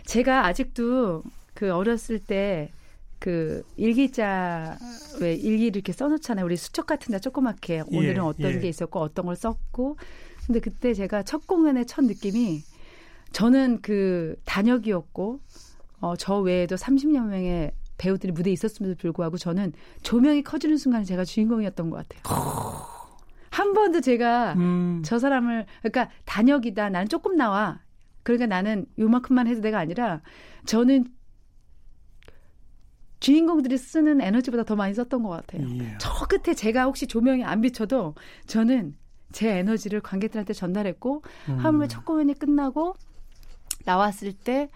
제가 0.04 0.46
아직도 0.46 1.22
그 1.54 1.72
어렸을 1.72 2.18
때 2.18 2.70
그 3.18 3.62
일기자 3.76 4.78
왜 5.20 5.34
일기를 5.34 5.76
이렇게 5.76 5.92
써놓잖아요. 5.92 6.44
우리 6.44 6.56
수첩 6.56 6.87
같은 6.87 7.12
데 7.12 7.18
조그맣게 7.18 7.82
오늘은 7.88 8.14
예, 8.16 8.18
어떤 8.20 8.52
예. 8.52 8.58
게 8.61 8.68
있었고 8.68 9.00
어떤 9.00 9.26
걸 9.26 9.37
썼고. 9.37 9.96
근데 10.48 10.61
그때 10.61 10.94
제가 10.94 11.22
첫 11.24 11.46
공연의 11.46 11.87
첫 11.87 12.06
느낌이 12.06 12.62
저는 13.32 13.80
그 13.82 14.34
단역이었고 14.46 15.40
어, 16.00 16.16
저 16.16 16.38
외에도 16.38 16.74
30여 16.74 17.26
명의 17.26 17.70
배우들이 17.98 18.32
무대에 18.32 18.54
있었음에도 18.54 18.94
불구하고 18.96 19.37
저는 19.37 19.74
조명이 20.02 20.42
커지는 20.42 20.78
순간 20.78 21.04
제가 21.04 21.26
주인공이었던 21.26 21.90
것 21.90 22.08
같아요. 22.08 22.22
한 23.50 23.74
번도 23.74 24.00
제가 24.00 24.54
음, 24.54 25.02
저 25.04 25.18
사람을 25.18 25.66
그러니까 25.82 26.11
단역이다 26.24 26.88
나는 26.88 27.08
조금 27.08 27.37
나와 27.37 27.82
그러니까 28.22 28.46
나는 28.46 28.87
요만큼만 28.98 29.48
해도 29.48 29.61
내가 29.61 29.78
아니라 29.78 30.22
저는 30.64 31.04
주인공들이 33.20 33.76
쓰는 33.76 34.22
에너지보다 34.22 34.62
더 34.62 34.76
많이 34.76 34.94
썼던 34.94 35.22
것 35.24 35.28
같아요. 35.28 35.68
예. 35.80 35.98
저 36.00 36.24
끝에 36.26 36.54
제가 36.54 36.84
혹시 36.84 37.06
조명이 37.06 37.44
안 37.44 37.61
비춰도 37.61 38.14
저는 38.46 38.96
제 39.32 39.58
에너지를 39.58 40.00
관객들한테 40.00 40.52
전달했고 40.52 41.22
음. 41.48 41.58
하물며 41.58 41.88
첫 41.88 42.04
공연이 42.04 42.34
끝나고 42.34 42.94
나왔을 43.84 44.32
때 44.32 44.68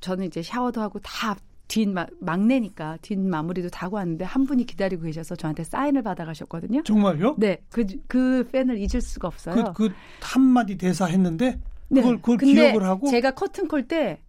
저는 0.00 0.26
이제 0.26 0.42
샤워도 0.42 0.80
하고 0.80 0.98
다 1.00 1.36
뒷 1.66 1.88
막내니까 2.20 2.98
뒷 3.00 3.18
마무리도 3.18 3.70
다 3.70 3.86
하고 3.86 3.96
왔는데 3.96 4.24
한 4.24 4.44
분이 4.44 4.64
기다리고 4.64 5.04
계셔서 5.04 5.34
저한테 5.34 5.64
사인을 5.64 6.02
받아가셨거든요. 6.02 6.82
정말요? 6.82 7.36
네, 7.38 7.58
그, 7.70 7.86
그 8.06 8.48
팬을 8.52 8.78
잊을 8.78 9.00
수가 9.00 9.28
없어요. 9.28 9.72
그, 9.72 9.88
그 9.88 9.94
한마디 10.20 10.76
대사 10.76 11.06
했는데 11.06 11.58
네. 11.88 12.00
그걸, 12.00 12.16
그걸 12.18 12.36
근데 12.36 12.54
기억을 12.54 12.84
하고 12.84 13.08
제가 13.08 13.32
커튼 13.32 13.66
콜 13.66 13.88
때 13.88 14.20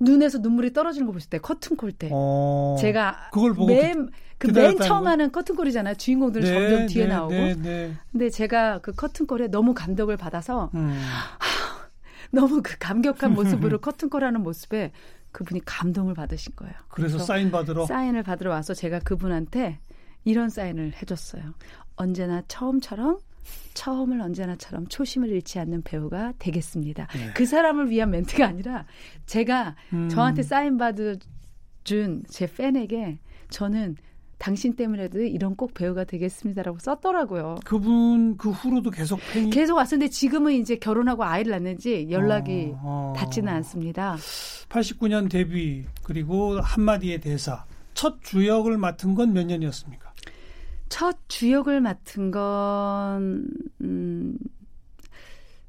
눈에서 0.00 0.38
눈물이 0.38 0.72
떨어지는 0.72 1.06
거 1.06 1.12
보실 1.12 1.28
때 1.30 1.38
커튼콜 1.38 1.92
때 1.92 2.08
어, 2.10 2.76
제가 2.80 3.30
그걸 3.32 3.54
보고 3.54 3.66
맨, 3.66 4.08
그맨 4.38 4.54
기다렸다는 4.54 4.88
처음? 4.88 5.06
하는 5.06 5.30
커튼콜이잖아요. 5.30 5.94
주인공들 5.96 6.40
네, 6.40 6.46
점점 6.46 6.86
뒤에 6.86 7.04
네, 7.04 7.12
나오고. 7.12 7.34
네, 7.34 7.54
네. 7.54 7.94
근데 8.10 8.30
제가 8.30 8.78
그 8.80 8.92
커튼콜에 8.92 9.48
너무 9.48 9.74
감동을 9.74 10.16
받아서 10.16 10.70
음. 10.74 10.98
너무 12.32 12.62
그 12.62 12.76
감격한 12.78 13.34
모습으로 13.34 13.78
커튼콜하는 13.82 14.42
모습에 14.42 14.92
그분이 15.32 15.60
감동을 15.64 16.14
받으신 16.14 16.54
거예요. 16.56 16.74
그래서 16.88 17.18
사인 17.18 17.50
받으러 17.50 17.86
사인을 17.86 18.22
받으러 18.22 18.50
와서 18.50 18.72
제가 18.72 19.00
그분한테 19.00 19.78
이런 20.24 20.48
사인을 20.48 20.94
해줬어요. 21.00 21.54
언제나 21.96 22.42
처음처럼 22.48 23.18
처음을 23.74 24.20
언제나처럼 24.20 24.86
초심을 24.88 25.30
잃지 25.30 25.58
않는 25.60 25.82
배우가 25.82 26.32
되겠습니다. 26.38 27.06
네. 27.14 27.30
그 27.34 27.46
사람을 27.46 27.90
위한 27.90 28.10
멘트가 28.10 28.46
아니라 28.46 28.84
제가 29.26 29.76
음. 29.92 30.08
저한테 30.08 30.42
사인 30.42 30.76
받은 30.76 31.18
제 32.28 32.46
팬에게 32.46 33.18
저는 33.48 33.96
당신 34.40 34.74
때문에도 34.74 35.20
이런 35.20 35.54
꼭 35.54 35.74
배우가 35.74 36.04
되겠습니다라고 36.04 36.78
썼더라고요. 36.78 37.56
그분 37.64 38.38
그 38.38 38.50
후로도 38.50 38.90
계속 38.90 39.20
팬이 39.32 39.50
계속 39.50 39.76
왔었는데 39.76 40.10
지금은 40.10 40.54
이제 40.54 40.76
결혼하고 40.76 41.24
아이를 41.24 41.52
낳는지 41.52 42.08
연락이 42.10 42.72
어, 42.76 43.12
어. 43.14 43.18
닿지는 43.18 43.52
않습니다. 43.52 44.16
89년 44.70 45.30
데뷔 45.30 45.84
그리고 46.02 46.58
한마디의 46.58 47.20
대사 47.20 47.66
첫 47.92 48.22
주역을 48.22 48.78
맡은 48.78 49.14
건 49.14 49.34
몇 49.34 49.44
년이었습니까? 49.44 50.09
첫 50.90 51.16
주역을 51.28 51.80
맡은 51.80 52.30
건 52.30 53.46
음, 53.80 54.36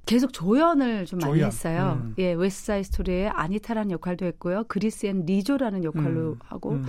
계속 0.05 0.33
조연을 0.33 1.05
좀 1.05 1.19
많이 1.19 1.33
조연. 1.35 1.47
했어요. 1.47 2.01
음. 2.03 2.15
예, 2.17 2.33
웨스트사이드 2.33 2.87
스토리의 2.87 3.29
아니타라는 3.29 3.91
역할도 3.91 4.25
했고요. 4.25 4.65
그리스엔 4.67 5.25
리조라는 5.25 5.83
역할로 5.85 6.31
음, 6.31 6.39
하고 6.43 6.71
음. 6.71 6.85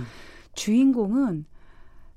주인공은 0.55 1.45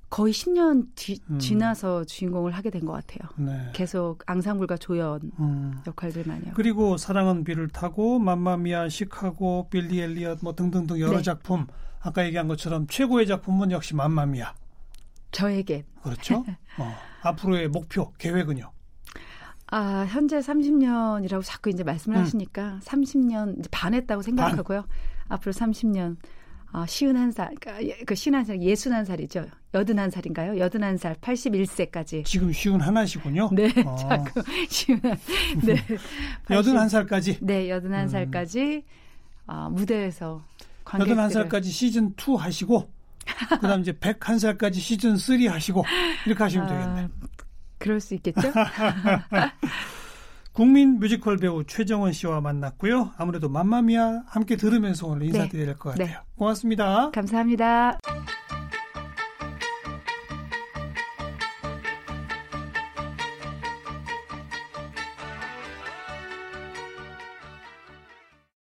거의 0.08 0.32
10년 0.32 0.86
뒤, 0.94 1.18
음. 1.28 1.38
지나서 1.38 2.04
주인공을 2.04 2.52
하게 2.52 2.70
된 2.70 2.86
것 2.86 2.92
같아요. 2.92 3.28
네. 3.36 3.70
계속 3.74 4.22
앙상블과 4.26 4.78
조연 4.78 5.30
음. 5.38 5.78
역할들 5.86 6.24
많이 6.26 6.44
하고. 6.44 6.54
그리고 6.56 6.96
사랑은 6.96 7.44
비를 7.44 7.68
타고 7.68 8.18
맘마미아 8.18 8.88
시카고 8.88 9.68
빌리 9.70 10.00
엘리엇 10.00 10.38
뭐 10.42 10.54
등등등 10.54 10.98
여러 10.98 11.18
네. 11.18 11.22
작품 11.22 11.66
아까 12.00 12.24
얘기한 12.24 12.48
것처럼 12.48 12.86
최고의 12.86 13.26
작품은 13.26 13.70
역시 13.70 13.94
맘마미아 13.94 14.54
저에게 15.30 15.84
그렇죠? 16.02 16.44
어, 16.78 16.94
앞으로의 17.22 17.68
목표 17.68 18.12
계획은요? 18.18 18.72
아, 19.68 20.06
현재 20.08 20.38
30년이라고 20.38 21.42
자꾸 21.44 21.70
이제 21.70 21.82
말씀을 21.82 22.18
음. 22.18 22.22
하시니까 22.22 22.78
30년 22.84 23.58
이제 23.58 23.68
반했다고 23.70 24.22
생각하고요. 24.22 24.86
앞으로 25.28 25.52
30년 25.52 26.16
아, 26.72 26.84
쉬운 26.86 27.16
한 27.16 27.30
살, 27.30 27.54
그러니까 27.60 27.82
예, 27.84 28.04
그 28.04 28.14
쉬운 28.14 28.34
한 28.34 28.44
살, 28.44 28.60
예순 28.60 28.92
한 28.92 29.04
살이죠. 29.04 29.46
여든 29.72 29.98
한 29.98 30.10
살인가요? 30.10 30.58
여든 30.58 30.82
한 30.82 30.96
살, 30.96 31.14
81세까지. 31.16 32.24
지금 32.24 32.52
쉬운 32.52 32.80
하나시군요. 32.80 33.50
네, 33.54 33.72
어. 33.84 33.96
자꾸 33.96 34.42
쉬운 34.68 35.00
한, 35.02 35.16
네. 35.64 35.76
여든 36.50 36.76
한 36.76 36.88
살까지 36.88 37.38
네, 37.40 37.70
여든 37.70 37.92
한 37.92 38.02
음. 38.04 38.08
살까지 38.08 38.84
아, 39.46 39.68
무대에서 39.70 40.42
관객들을 40.84 41.12
여든 41.12 41.22
한 41.22 41.30
살까지 41.30 41.70
시즌 41.70 42.14
2 42.16 42.36
하시고 42.36 42.90
그다음 43.60 43.80
이제 43.80 43.92
101살까지 43.92 44.74
시즌 44.74 45.16
3 45.16 45.46
하시고 45.48 45.84
이렇게 46.26 46.42
하시면 46.42 46.66
되겠네. 46.66 47.00
아, 47.02 47.08
그럴 47.78 48.00
수 48.00 48.14
있겠죠? 48.14 48.52
국민 50.52 50.98
뮤지컬 50.98 51.36
배우 51.36 51.64
최정원 51.64 52.12
씨와 52.12 52.40
만났고요. 52.40 53.12
아무래도 53.18 53.50
맘마미아 53.50 54.22
함께 54.26 54.56
들으면서 54.56 55.06
오늘 55.06 55.26
인사드려야 55.26 55.66
될것 55.66 55.96
네. 55.96 56.04
같아요. 56.04 56.18
네. 56.20 56.26
고맙습니다. 56.36 57.10
감사합니다. 57.10 57.98